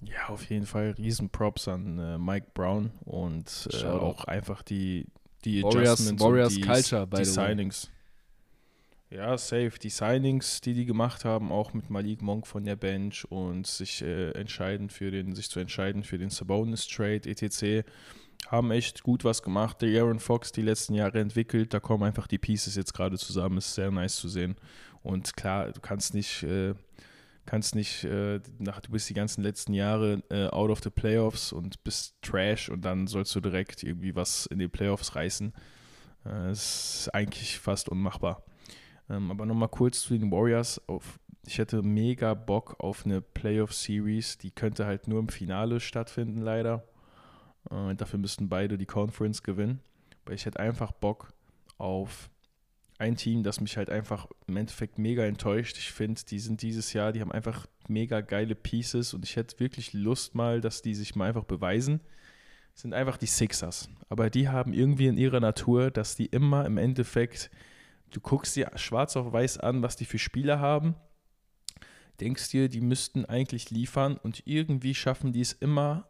Ja, 0.01 0.29
auf 0.29 0.49
jeden 0.49 0.65
Fall 0.65 0.91
Riesenprops 0.97 1.67
an 1.67 1.97
äh, 1.99 2.17
Mike 2.17 2.47
Brown 2.53 2.91
und 3.05 3.67
äh, 3.73 3.85
auch 3.85 4.25
einfach 4.25 4.61
die, 4.61 5.07
die 5.43 5.63
Warriors- 5.63 5.75
Adjustments 6.01 6.23
Warriors 6.23 6.55
und 6.55 6.63
die, 6.63 6.67
Culture, 6.69 7.07
by 7.07 7.17
die 7.17 7.25
the 7.25 7.35
way. 7.37 7.47
Signings. 7.47 7.91
Ja, 9.09 9.37
safe. 9.37 9.71
Die 9.81 9.89
Signings, 9.89 10.59
die 10.59 10.73
die 10.73 10.85
gemacht 10.85 11.23
haben, 11.23 11.51
auch 11.51 11.73
mit 11.73 11.89
Malik 11.89 12.21
Monk 12.21 12.45
von 12.45 12.65
der 12.65 12.75
Bench 12.75 13.25
und 13.31 13.65
sich 13.65 14.01
äh, 14.01 14.31
entscheiden 14.31 14.89
für 14.89 15.11
den, 15.11 15.33
sich 15.33 15.49
zu 15.49 15.59
entscheiden 15.61 16.03
für 16.03 16.17
den 16.17 16.29
Sabonis 16.29 16.87
Trade 16.87 17.21
etc. 17.29 17.87
haben 18.47 18.69
echt 18.71 19.03
gut 19.03 19.23
was 19.23 19.41
gemacht. 19.41 19.81
Der 19.81 20.01
Aaron 20.01 20.19
Fox 20.19 20.51
die 20.51 20.61
letzten 20.61 20.93
Jahre 20.93 21.19
entwickelt, 21.21 21.73
da 21.73 21.79
kommen 21.79 22.03
einfach 22.03 22.27
die 22.27 22.37
Pieces 22.37 22.75
jetzt 22.75 22.93
gerade 22.93 23.17
zusammen. 23.17 23.57
Ist 23.59 23.75
sehr 23.75 23.91
nice 23.91 24.17
zu 24.17 24.27
sehen. 24.27 24.55
Und 25.03 25.37
klar, 25.37 25.71
du 25.71 25.79
kannst 25.79 26.13
nicht, 26.13 26.43
äh, 26.43 26.73
kannst 27.47 27.73
nicht, 27.73 28.03
äh, 28.03 28.39
nach, 28.59 28.79
du 28.81 28.91
bist 28.91 29.09
die 29.09 29.15
ganzen 29.15 29.41
letzten 29.41 29.73
Jahre 29.73 30.21
äh, 30.29 30.47
out 30.49 30.69
of 30.69 30.83
the 30.83 30.91
Playoffs 30.91 31.51
und 31.51 31.83
bist 31.83 32.15
Trash 32.21 32.69
und 32.69 32.81
dann 32.85 33.07
sollst 33.07 33.33
du 33.33 33.39
direkt 33.39 33.81
irgendwie 33.81 34.15
was 34.15 34.45
in 34.45 34.59
den 34.59 34.69
Playoffs 34.69 35.15
reißen. 35.15 35.53
Äh, 36.25 36.29
Das 36.29 36.99
ist 36.99 37.09
eigentlich 37.15 37.57
fast 37.57 37.89
unmachbar. 37.89 38.43
Ähm, 39.09 39.31
aber 39.31 39.45
nochmal 39.45 39.69
kurz 39.69 40.01
zu 40.01 40.17
den 40.17 40.31
Warriors. 40.31 40.81
Auf, 40.87 41.19
ich 41.45 41.57
hätte 41.57 41.81
mega 41.81 42.33
Bock 42.33 42.75
auf 42.79 43.05
eine 43.05 43.21
Playoff-Series. 43.21 44.37
Die 44.37 44.51
könnte 44.51 44.85
halt 44.85 45.07
nur 45.07 45.19
im 45.19 45.29
Finale 45.29 45.79
stattfinden, 45.79 46.41
leider. 46.41 46.83
Äh, 47.71 47.95
dafür 47.95 48.19
müssten 48.19 48.49
beide 48.49 48.77
die 48.77 48.85
Conference 48.85 49.41
gewinnen. 49.41 49.79
Aber 50.25 50.33
ich 50.33 50.45
hätte 50.45 50.59
einfach 50.59 50.91
Bock 50.91 51.33
auf 51.77 52.29
ein 52.99 53.15
Team, 53.15 53.43
das 53.43 53.61
mich 53.61 53.77
halt 53.77 53.89
einfach 53.89 54.27
im 54.47 54.57
Endeffekt 54.57 54.97
mega 54.97 55.23
enttäuscht. 55.23 55.77
Ich 55.77 55.91
finde, 55.91 56.21
die 56.27 56.39
sind 56.39 56.61
dieses 56.61 56.93
Jahr, 56.93 57.11
die 57.11 57.21
haben 57.21 57.31
einfach 57.31 57.67
mega 57.87 58.21
geile 58.21 58.55
Pieces 58.55 59.13
und 59.13 59.23
ich 59.23 59.35
hätte 59.35 59.59
wirklich 59.59 59.93
Lust 59.93 60.35
mal, 60.35 60.61
dass 60.61 60.81
die 60.81 60.95
sich 60.95 61.15
mal 61.15 61.27
einfach 61.27 61.43
beweisen. 61.43 62.01
Das 62.73 62.81
sind 62.81 62.93
einfach 62.93 63.17
die 63.17 63.27
Sixers. 63.27 63.89
Aber 64.09 64.29
die 64.29 64.49
haben 64.49 64.73
irgendwie 64.73 65.07
in 65.07 65.17
ihrer 65.17 65.39
Natur, 65.39 65.91
dass 65.91 66.15
die 66.15 66.25
immer 66.25 66.65
im 66.65 66.77
Endeffekt 66.77 67.51
du 68.11 68.19
guckst 68.19 68.55
dir 68.55 68.71
schwarz 68.75 69.15
auf 69.15 69.31
weiß 69.31 69.59
an, 69.59 69.81
was 69.81 69.95
die 69.95 70.05
für 70.05 70.19
Spieler 70.19 70.59
haben, 70.59 70.95
denkst 72.19 72.49
dir, 72.49 72.69
die 72.69 72.81
müssten 72.81 73.25
eigentlich 73.25 73.69
liefern 73.69 74.17
und 74.17 74.43
irgendwie 74.45 74.95
schaffen 74.95 75.33
die 75.33 75.41
es 75.41 75.53
immer 75.53 76.07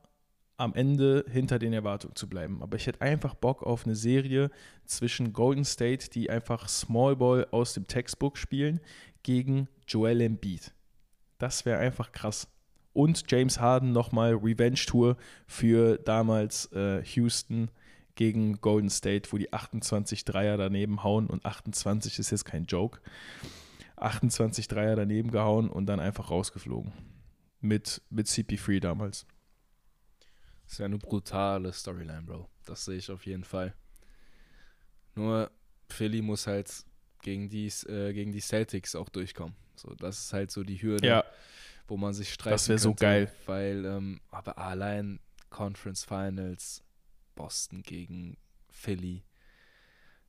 am 0.57 0.73
Ende 0.73 1.23
hinter 1.29 1.59
den 1.59 1.71
Erwartungen 1.71 2.15
zu 2.15 2.27
bleiben. 2.27 2.61
Aber 2.61 2.75
ich 2.75 2.87
hätte 2.87 3.01
einfach 3.01 3.35
Bock 3.35 3.63
auf 3.63 3.85
eine 3.85 3.95
Serie 3.95 4.49
zwischen 4.85 5.31
Golden 5.31 5.63
State, 5.63 6.09
die 6.09 6.29
einfach 6.29 6.67
Small 6.67 7.15
Ball 7.15 7.47
aus 7.51 7.73
dem 7.73 7.87
Textbook 7.87 8.37
spielen, 8.37 8.79
gegen 9.21 9.67
Joel 9.87 10.21
Embiid. 10.21 10.73
Das 11.37 11.65
wäre 11.65 11.79
einfach 11.79 12.11
krass. 12.11 12.47
Und 12.93 13.25
James 13.29 13.59
Harden 13.59 13.91
nochmal 13.91 14.33
Revenge-Tour 14.33 15.17
für 15.45 15.99
damals 15.99 16.71
äh, 16.73 17.03
Houston 17.03 17.69
gegen 18.15 18.59
Golden 18.59 18.89
State, 18.89 19.31
wo 19.31 19.37
die 19.37 19.53
28 19.53 20.25
Dreier 20.25 20.57
daneben 20.57 21.03
hauen 21.03 21.27
und 21.27 21.45
28 21.45 22.17
ist 22.17 22.31
jetzt 22.31 22.45
kein 22.45 22.65
Joke. 22.65 22.99
28 23.97 24.67
Dreier 24.67 24.95
daneben 24.95 25.29
gehauen 25.29 25.69
und 25.69 25.85
dann 25.85 25.99
einfach 25.99 26.31
rausgeflogen. 26.31 26.91
Mit, 27.61 28.01
mit 28.09 28.25
CP3 28.25 28.79
damals. 28.79 29.27
Das 30.67 30.73
ist 30.73 30.79
ja 30.79 30.85
eine 30.85 30.97
brutale 30.97 31.71
Storyline, 31.71 32.23
Bro. 32.23 32.49
Das 32.65 32.83
sehe 32.83 32.97
ich 32.97 33.09
auf 33.09 33.25
jeden 33.25 33.45
Fall. 33.45 33.73
Nur 35.15 35.49
Philly 35.89 36.21
muss 36.21 36.45
halt 36.45 36.69
gegen 37.21 37.47
die, 37.49 37.67
äh, 37.87 38.11
gegen 38.11 38.33
die 38.33 38.41
Celtics 38.41 38.93
auch 38.93 39.07
durchkommen. 39.07 39.55
So, 39.75 39.93
das 39.95 40.19
ist 40.19 40.33
halt 40.33 40.51
so 40.51 40.63
die 40.63 40.81
Hürde, 40.81 41.07
Ja, 41.07 41.23
wo 41.87 41.95
man 41.95 42.13
sich 42.13 42.33
streiten 42.33 42.53
Das 42.55 42.67
wär 42.67 42.77
so 42.77 42.93
geil. 42.93 43.31
Weil, 43.45 43.85
ähm, 43.85 44.19
aber 44.29 44.57
allein 44.57 45.19
Conference 45.49 46.03
Finals, 46.03 46.83
Boston 47.35 47.81
gegen 47.81 48.35
Philly, 48.69 49.23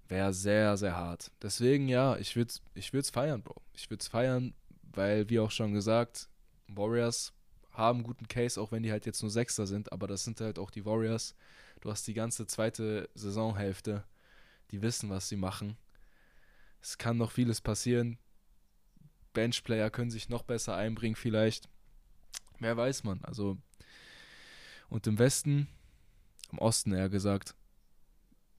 wäre 0.07 0.33
sehr, 0.33 0.77
sehr 0.77 0.96
hart. 0.96 1.33
Deswegen, 1.42 1.88
ja, 1.88 2.16
ich 2.16 2.37
würde 2.37 2.51
es 2.51 2.62
ich 2.74 2.92
würd's 2.92 3.11
feiern, 3.11 3.42
Bro. 3.42 3.61
Ich 3.74 3.90
würde 3.90 4.03
es 4.03 4.09
feiern, 4.09 4.55
weil, 4.83 5.29
wie 5.29 5.40
auch 5.40 5.51
schon 5.51 5.74
gesagt, 5.74 6.29
Warriors 6.68 7.33
haben 7.78 7.98
einen 8.00 8.04
guten 8.06 8.28
Case, 8.28 8.60
auch 8.60 8.72
wenn 8.72 8.82
die 8.82 8.90
halt 8.92 9.06
jetzt 9.06 9.22
nur 9.22 9.30
Sechster 9.30 9.66
sind, 9.66 9.92
aber 9.92 10.06
das 10.06 10.24
sind 10.24 10.40
halt 10.40 10.58
auch 10.58 10.70
die 10.70 10.84
Warriors. 10.84 11.34
Du 11.80 11.90
hast 11.90 12.06
die 12.06 12.14
ganze 12.14 12.46
zweite 12.46 13.08
Saisonhälfte, 13.14 14.04
die 14.72 14.82
wissen, 14.82 15.08
was 15.10 15.28
sie 15.28 15.36
machen. 15.36 15.76
Es 16.82 16.98
kann 16.98 17.16
noch 17.16 17.30
vieles 17.32 17.60
passieren. 17.60 18.18
Benchplayer 19.32 19.90
können 19.90 20.10
sich 20.10 20.28
noch 20.28 20.42
besser 20.42 20.74
einbringen, 20.76 21.14
vielleicht. 21.16 21.68
Wer 22.58 22.76
weiß 22.76 23.04
man. 23.04 23.22
Also, 23.22 23.56
und 24.88 25.06
im 25.06 25.18
Westen, 25.18 25.68
im 26.50 26.58
Osten 26.58 26.92
eher 26.92 27.08
gesagt, 27.08 27.54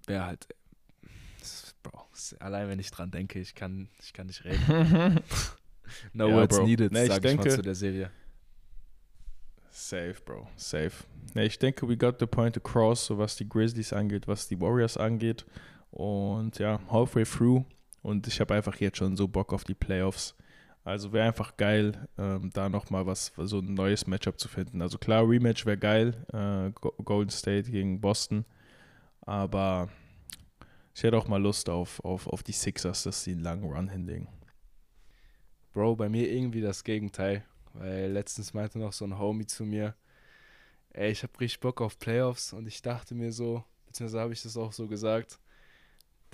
wäre 0.08 0.26
halt. 0.26 0.48
Bro, 1.84 2.06
allein 2.40 2.70
wenn 2.70 2.80
ich 2.80 2.92
dran 2.92 3.12
denke, 3.12 3.40
ich 3.40 3.56
kann, 3.56 3.90
ich 4.02 4.14
kann 4.14 4.28
nicht 4.28 4.44
reden. 4.46 4.64
no 6.14 6.28
Ja, 6.30 6.36
words 6.36 6.58
Bro. 6.58 6.66
needed, 6.68 6.92
Nee, 6.92 7.04
ich 7.04 7.08
sag 7.10 7.18
ich 7.26 7.36
mal 7.36 7.44
denke- 7.44 7.56
zu 7.56 7.62
der 7.62 7.76
Serie. 7.76 8.12
Safe, 9.72 10.16
Bro. 10.26 10.48
Safe. 10.56 10.92
Ja, 11.36 11.44
ich 11.44 11.60
denke, 11.60 11.88
we 11.88 11.96
got 11.96 12.20
the 12.20 12.26
point 12.26 12.58
across, 12.58 13.06
so 13.06 13.18
was 13.18 13.36
die 13.36 13.48
Grizzlies 13.48 13.94
angeht, 13.94 14.28
was 14.28 14.48
die 14.48 14.60
Warriors 14.60 14.98
angeht. 14.98 15.46
Und 15.92 16.60
ja, 16.60 16.80
halfway 16.92 17.24
through. 17.24 17.66
Und 18.02 18.28
ich 18.28 18.40
habe 18.40 18.56
einfach 18.56 18.76
jetzt 18.80 18.98
schon 18.98 19.16
so 19.16 19.28
Bock 19.28 19.54
auf 19.54 19.64
die 19.64 19.74
Playoffs. 19.74 20.36
Also 20.84 21.12
wäre 21.14 21.28
einfach 21.28 21.56
geil, 21.58 22.08
ähm, 22.18 22.50
da 22.54 22.70
nochmal 22.70 23.06
was, 23.06 23.32
so 23.38 23.60
ein 23.60 23.74
neues 23.74 24.08
Matchup 24.08 24.40
zu 24.40 24.48
finden. 24.48 24.82
Also 24.82 24.98
klar, 24.98 25.28
Rematch 25.28 25.66
wäre 25.66 25.78
geil, 25.78 26.26
äh, 26.34 26.72
Go- 26.72 26.96
Golden 27.04 27.30
State 27.30 27.70
gegen 27.70 28.02
Boston. 28.02 28.46
Aber 29.22 29.90
ich 30.96 31.04
hätte 31.04 31.18
auch 31.18 31.28
mal 31.28 31.42
Lust 31.42 31.70
auf, 31.70 32.04
auf, 32.04 32.28
auf 32.28 32.42
die 32.44 32.54
Sixers, 32.54 33.04
dass 33.04 33.24
sie 33.24 33.34
einen 33.34 33.42
langen 33.42 33.66
Run 33.66 33.90
hinlegen. 33.90 34.30
Bro, 35.74 35.98
bei 35.98 36.10
mir 36.10 36.32
irgendwie 36.32 36.62
das 36.62 36.84
Gegenteil. 36.84 37.44
Weil 37.74 38.12
letztens 38.12 38.54
meinte 38.54 38.80
noch 38.80 38.94
so 38.94 39.06
ein 39.06 39.18
Homie 39.18 39.46
zu 39.46 39.66
mir, 39.66 39.96
ey, 40.92 41.12
ich 41.12 41.24
hab 41.24 41.40
richtig 41.40 41.60
Bock 41.60 41.82
auf 41.82 42.00
Playoffs 42.00 42.54
und 42.54 42.68
ich 42.68 42.82
dachte 42.82 43.16
mir 43.16 43.32
so, 43.32 43.64
beziehungsweise 43.86 44.22
habe 44.22 44.34
ich 44.34 44.42
das 44.42 44.58
auch 44.58 44.74
so 44.74 44.88
gesagt, 44.88 45.40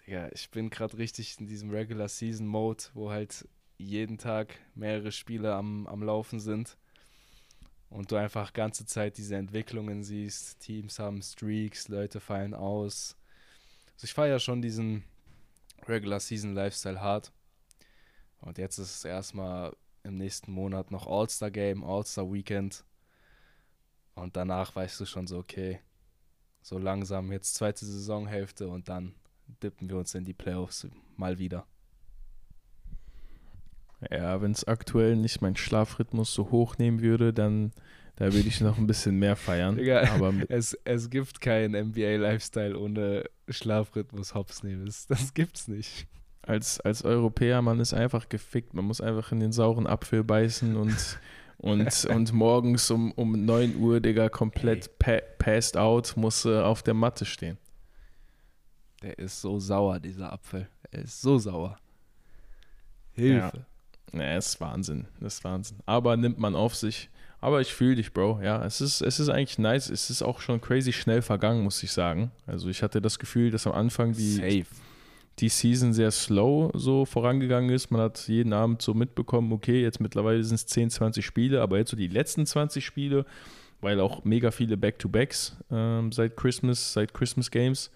Digga, 0.06 0.30
ich 0.34 0.50
bin 0.52 0.70
gerade 0.70 0.98
richtig 0.98 1.40
in 1.40 1.48
diesem 1.48 1.72
Regular 1.72 2.08
Season 2.08 2.48
Mode, 2.48 2.84
wo 2.94 3.12
halt 3.12 3.48
jeden 3.78 4.18
Tag 4.18 4.56
mehrere 4.74 5.12
Spiele 5.12 5.54
am, 5.54 5.88
am 5.88 6.04
Laufen 6.04 6.40
sind 6.40 6.78
und 7.90 8.12
du 8.12 8.16
einfach 8.16 8.54
ganze 8.54 8.86
Zeit 8.86 9.18
diese 9.18 9.36
Entwicklungen 9.36 10.04
siehst. 10.04 10.60
Teams 10.60 11.00
haben 11.00 11.22
Streaks, 11.22 11.88
Leute 11.88 12.20
fallen 12.20 12.54
aus. 12.54 13.18
Also 13.96 14.06
ich 14.06 14.14
feiere 14.14 14.34
ja 14.34 14.40
schon 14.40 14.62
diesen 14.62 15.04
Regular 15.88 16.20
Season 16.20 16.54
Lifestyle 16.54 17.02
hart. 17.02 17.32
Und 18.42 18.58
jetzt 18.58 18.78
ist 18.78 18.96
es 18.98 19.06
erstmal 19.06 19.76
im 20.06 20.18
nächsten 20.18 20.52
Monat 20.52 20.92
noch 20.92 21.08
All-Star 21.08 21.52
Game, 21.52 21.84
All-Star 21.84 22.32
Weekend. 22.32 22.84
Und 24.14 24.38
danach 24.38 24.76
weißt 24.76 25.00
du 25.00 25.06
schon 25.06 25.28
so, 25.28 25.38
okay, 25.38 25.80
so 26.62 26.78
langsam 26.78 27.32
jetzt 27.32 27.56
zweite 27.56 27.86
Saisonhälfte 27.86 28.70
und 28.70 28.88
dann 28.90 29.16
dippen 29.62 29.90
wir 29.90 29.98
uns 29.98 30.16
in 30.16 30.24
die 30.24 30.34
Playoffs 30.34 30.88
mal 31.16 31.38
wieder. 31.38 31.68
Ja, 34.12 34.42
wenn 34.42 34.52
es 34.52 34.66
aktuell 34.66 35.16
nicht 35.16 35.42
meinen 35.42 35.56
Schlafrhythmus 35.56 36.34
so 36.34 36.52
hoch 36.52 36.78
nehmen 36.78 37.02
würde, 37.02 37.34
dann 37.34 37.72
da 38.18 38.32
würde 38.34 38.48
ich 38.48 38.62
noch 38.62 38.78
ein 38.78 38.88
bisschen 38.88 39.20
mehr 39.20 39.36
feiern. 39.36 39.76
Digga. 39.76 40.10
Aber 40.14 40.34
Es, 40.50 40.78
es 40.86 41.10
gibt 41.10 41.42
keinen 41.42 41.90
NBA-Lifestyle 41.90 42.78
ohne 42.78 43.26
Schlafrhythmus 43.50 44.34
hops 44.34 44.64
nehmen. 44.64 44.86
Das, 44.86 45.06
das 45.08 45.34
gibt's 45.34 45.68
nicht. 45.68 46.08
Als, 46.48 46.80
als 46.82 47.04
Europäer, 47.04 47.62
man 47.62 47.80
ist 47.80 47.94
einfach 47.94 48.30
gefickt. 48.30 48.74
Man 48.74 48.86
muss 48.86 49.02
einfach 49.02 49.32
in 49.32 49.40
den 49.40 49.52
sauren 49.52 49.88
Apfel 49.88 50.24
beißen 50.24 50.76
und, 50.76 51.20
und, 51.58 52.06
und 52.06 52.34
morgens 52.34 52.90
um, 52.92 53.12
um 53.14 53.46
9 53.46 53.78
Uhr, 53.78 54.00
Digga, 54.00 54.30
komplett 54.30 54.98
pa 55.00 55.20
passed 55.38 55.78
out, 55.78 56.16
muss 56.16 56.46
äh, 56.46 56.60
auf 56.60 56.84
der 56.84 56.94
Matte 56.94 57.26
stehen. 57.26 57.58
Der 59.02 59.20
ist 59.20 59.42
so 59.42 59.60
sauer, 59.60 60.00
dieser 60.00 60.32
Apfel. 60.32 60.68
Er 60.92 61.04
ist 61.04 61.22
so 61.22 61.38
sauer. 61.38 61.78
Hilfe. 63.14 63.66
Ja, 64.14 64.38
ist 64.38 64.60
Wahnsinn. 64.62 65.08
Das 65.20 65.36
ist 65.36 65.44
Wahnsinn. 65.44 65.78
Aber 65.86 66.18
nimmt 66.18 66.40
man 66.40 66.56
auf 66.56 66.76
sich. 66.76 67.10
Aber 67.42 67.62
ich 67.62 67.74
fühle 67.74 67.96
dich, 67.96 68.14
Bro. 68.14 68.40
Ja, 68.42 68.66
es 68.66 68.82
ist, 68.82 69.02
es 69.02 69.20
ist 69.20 69.30
eigentlich 69.30 69.60
nice. 69.60 69.90
Es 69.90 70.10
ist 70.10 70.24
auch 70.24 70.42
schon 70.42 70.62
crazy 70.62 70.94
schnell 70.94 71.22
vergangen, 71.22 71.64
muss 71.64 71.84
ich 71.84 71.92
sagen. 71.92 72.32
Also 72.48 72.70
ich 72.70 72.82
hatte 72.82 73.02
das 73.02 73.20
Gefühl, 73.20 73.52
dass 73.52 73.68
am 73.68 73.74
Anfang 73.74 74.14
die, 74.14 74.34
Safe. 74.34 74.66
Die 75.40 75.50
Season 75.50 75.94
sehr 75.94 76.12
slow 76.12 76.72
so 76.74 77.06
vorangegangen 77.06 77.70
ist. 77.70 77.92
Man 77.92 78.02
hat 78.02 78.28
jeden 78.28 78.54
Abend 78.54 78.82
so 78.82 78.94
mitbekommen, 78.94 79.52
okay, 79.52 79.82
jetzt 79.82 80.00
mittlerweile 80.00 80.44
sind 80.44 80.56
es 80.56 80.66
10, 80.66 80.90
20 80.90 81.26
Spiele, 81.26 81.62
aber 81.62 81.78
jetzt 81.78 81.92
so 81.92 81.98
die 81.98 82.08
letzten 82.08 82.46
20 82.46 82.86
Spiele, 82.86 83.26
weil 83.82 84.00
auch 84.00 84.24
mega 84.24 84.52
viele 84.52 84.78
Back-to-Backs 84.78 85.58
ähm, 85.72 86.12
seit 86.12 86.38
Christmas, 86.38 86.94
seit 86.94 87.14
Christmas 87.14 87.52
Games, 87.52 87.92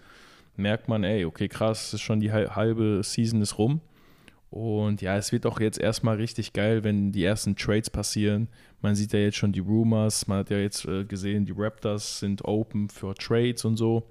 merkt 0.56 0.88
man, 0.88 1.02
ey, 1.04 1.24
okay, 1.24 1.48
krass, 1.48 1.94
ist 1.94 2.02
schon 2.02 2.20
die 2.20 2.30
hal- 2.30 2.54
halbe 2.54 3.00
Season 3.02 3.40
ist 3.40 3.56
rum. 3.56 3.80
Und 4.50 5.00
ja, 5.00 5.16
es 5.16 5.30
wird 5.30 5.46
auch 5.46 5.60
jetzt 5.60 5.78
erstmal 5.78 6.16
richtig 6.16 6.52
geil, 6.52 6.82
wenn 6.82 7.12
die 7.12 7.22
ersten 7.24 7.54
Trades 7.54 7.88
passieren. 7.88 8.48
Man 8.82 8.96
sieht 8.96 9.12
ja 9.12 9.20
jetzt 9.20 9.36
schon 9.36 9.52
die 9.52 9.60
Rumors, 9.60 10.26
man 10.26 10.38
hat 10.38 10.50
ja 10.50 10.58
jetzt 10.58 10.84
äh, 10.86 11.04
gesehen, 11.04 11.46
die 11.46 11.54
Raptors 11.56 12.18
sind 12.18 12.44
open 12.44 12.88
für 12.90 13.14
Trades 13.14 13.64
und 13.64 13.76
so. 13.76 14.02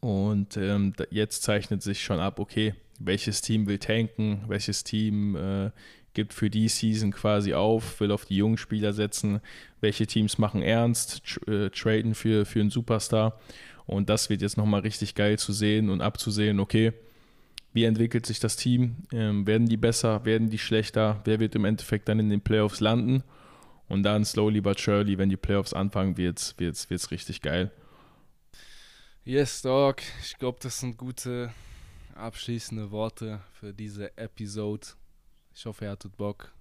Und 0.00 0.56
ähm, 0.56 0.92
jetzt 1.10 1.42
zeichnet 1.42 1.82
sich 1.82 2.02
schon 2.02 2.20
ab, 2.20 2.38
okay, 2.38 2.74
welches 2.98 3.40
Team 3.40 3.66
will 3.66 3.78
tanken, 3.78 4.44
welches 4.46 4.84
Team 4.84 5.36
äh, 5.36 5.70
gibt 6.14 6.32
für 6.32 6.50
die 6.50 6.68
Season 6.68 7.12
quasi 7.12 7.54
auf, 7.54 8.00
will 8.00 8.10
auf 8.10 8.24
die 8.24 8.36
jungen 8.36 8.56
Spieler 8.56 8.92
setzen, 8.92 9.40
welche 9.80 10.06
Teams 10.06 10.38
machen 10.38 10.62
ernst, 10.62 11.24
tr 11.24 11.48
äh, 11.48 11.70
traden 11.70 12.14
für, 12.14 12.46
für 12.46 12.60
einen 12.60 12.70
Superstar. 12.70 13.38
Und 13.84 14.08
das 14.08 14.30
wird 14.30 14.42
jetzt 14.42 14.56
nochmal 14.56 14.80
richtig 14.80 15.14
geil 15.14 15.38
zu 15.38 15.52
sehen 15.52 15.90
und 15.90 16.00
abzusehen, 16.00 16.58
okay, 16.58 16.92
wie 17.72 17.84
entwickelt 17.84 18.24
sich 18.24 18.40
das 18.40 18.56
Team? 18.56 18.96
Ähm, 19.12 19.46
werden 19.46 19.68
die 19.68 19.76
besser? 19.76 20.24
Werden 20.24 20.48
die 20.48 20.58
schlechter? 20.58 21.20
Wer 21.24 21.40
wird 21.40 21.54
im 21.54 21.66
Endeffekt 21.66 22.08
dann 22.08 22.18
in 22.18 22.30
den 22.30 22.40
Playoffs 22.40 22.80
landen? 22.80 23.22
Und 23.88 24.02
dann 24.02 24.24
slowly 24.24 24.60
but 24.60 24.80
surely, 24.80 25.18
wenn 25.18 25.28
die 25.28 25.36
Playoffs 25.36 25.74
anfangen, 25.74 26.16
wird 26.16 26.38
es 26.38 26.54
wird's, 26.58 26.90
wird's 26.90 27.10
richtig 27.10 27.42
geil. 27.42 27.70
Yes, 29.28 29.60
Dog. 29.60 30.02
Ich 30.22 30.38
glaube, 30.38 30.58
das 30.62 30.78
sind 30.78 30.96
gute 30.96 31.52
abschließende 32.14 32.92
Worte 32.92 33.40
für 33.54 33.74
diese 33.74 34.16
Episode. 34.16 34.86
Ich 35.52 35.66
hoffe, 35.66 35.86
ihr 35.86 35.90
hattet 35.90 36.16
Bock. 36.16 36.52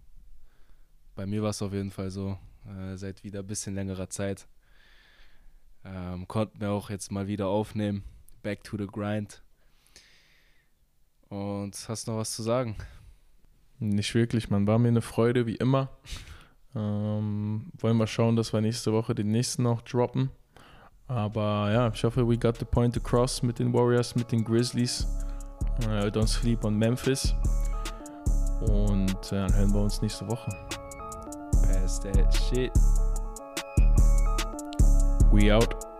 Bei 1.14 1.28
mir 1.28 1.44
war 1.44 1.52
es 1.52 1.62
auf 1.62 1.74
jeden 1.74 1.92
Fall 1.92 2.10
so. 2.10 2.40
Äh, 2.68 2.98
seit 2.98 3.24
wieder 3.24 3.42
ein 3.42 3.46
bisschen 3.46 3.76
längerer 3.76 4.10
Zeit. 4.10 4.48
Ähm, 5.84 6.28
konnten 6.28 6.60
wir 6.60 6.72
auch 6.72 6.90
jetzt 6.90 7.12
mal 7.12 7.28
wieder 7.28 7.50
aufnehmen. 7.50 8.04
Back 8.42 8.64
to 8.64 8.80
the 8.80 8.88
grind. 8.88 9.44
Und 11.30 11.78
hast 11.88 12.08
noch 12.08 12.18
was 12.18 12.36
zu 12.36 12.42
sagen? 12.42 12.78
Nicht 13.78 14.16
wirklich, 14.16 14.50
man. 14.50 14.66
War 14.66 14.80
mir 14.80 14.88
eine 14.88 15.04
Freude, 15.04 15.46
wie 15.46 15.58
immer. 15.58 15.96
Ähm, 16.74 17.72
wollen 17.78 17.98
wir 17.98 18.08
schauen, 18.08 18.36
dass 18.36 18.54
wir 18.54 18.62
nächste 18.62 18.92
Woche 18.92 19.14
den 19.14 19.30
nächsten 19.30 19.62
noch 19.62 19.84
droppen. 19.84 20.32
Aber 21.08 21.72
ja, 21.72 21.88
ich 21.94 22.04
hoffe, 22.04 22.28
we 22.28 22.38
got 22.38 22.58
the 22.58 22.66
point 22.66 22.98
across 22.98 23.44
mit 23.44 23.60
den 23.60 23.74
Warriors, 23.74 24.16
mit 24.16 24.32
den 24.32 24.44
Grizzlies. 24.44 25.08
Uh, 25.84 26.10
don't 26.10 26.28
sleep 26.28 26.64
on 26.64 26.78
Memphis. 26.78 27.36
Und 28.62 29.16
dann 29.32 29.54
hören 29.54 29.74
wir 29.74 29.82
uns 29.82 30.02
nächste 30.02 30.28
Woche. 30.28 30.50
Pass 31.52 32.00
that 32.00 32.34
shit. 32.34 32.72
We 35.32 35.54
out. 35.54 35.95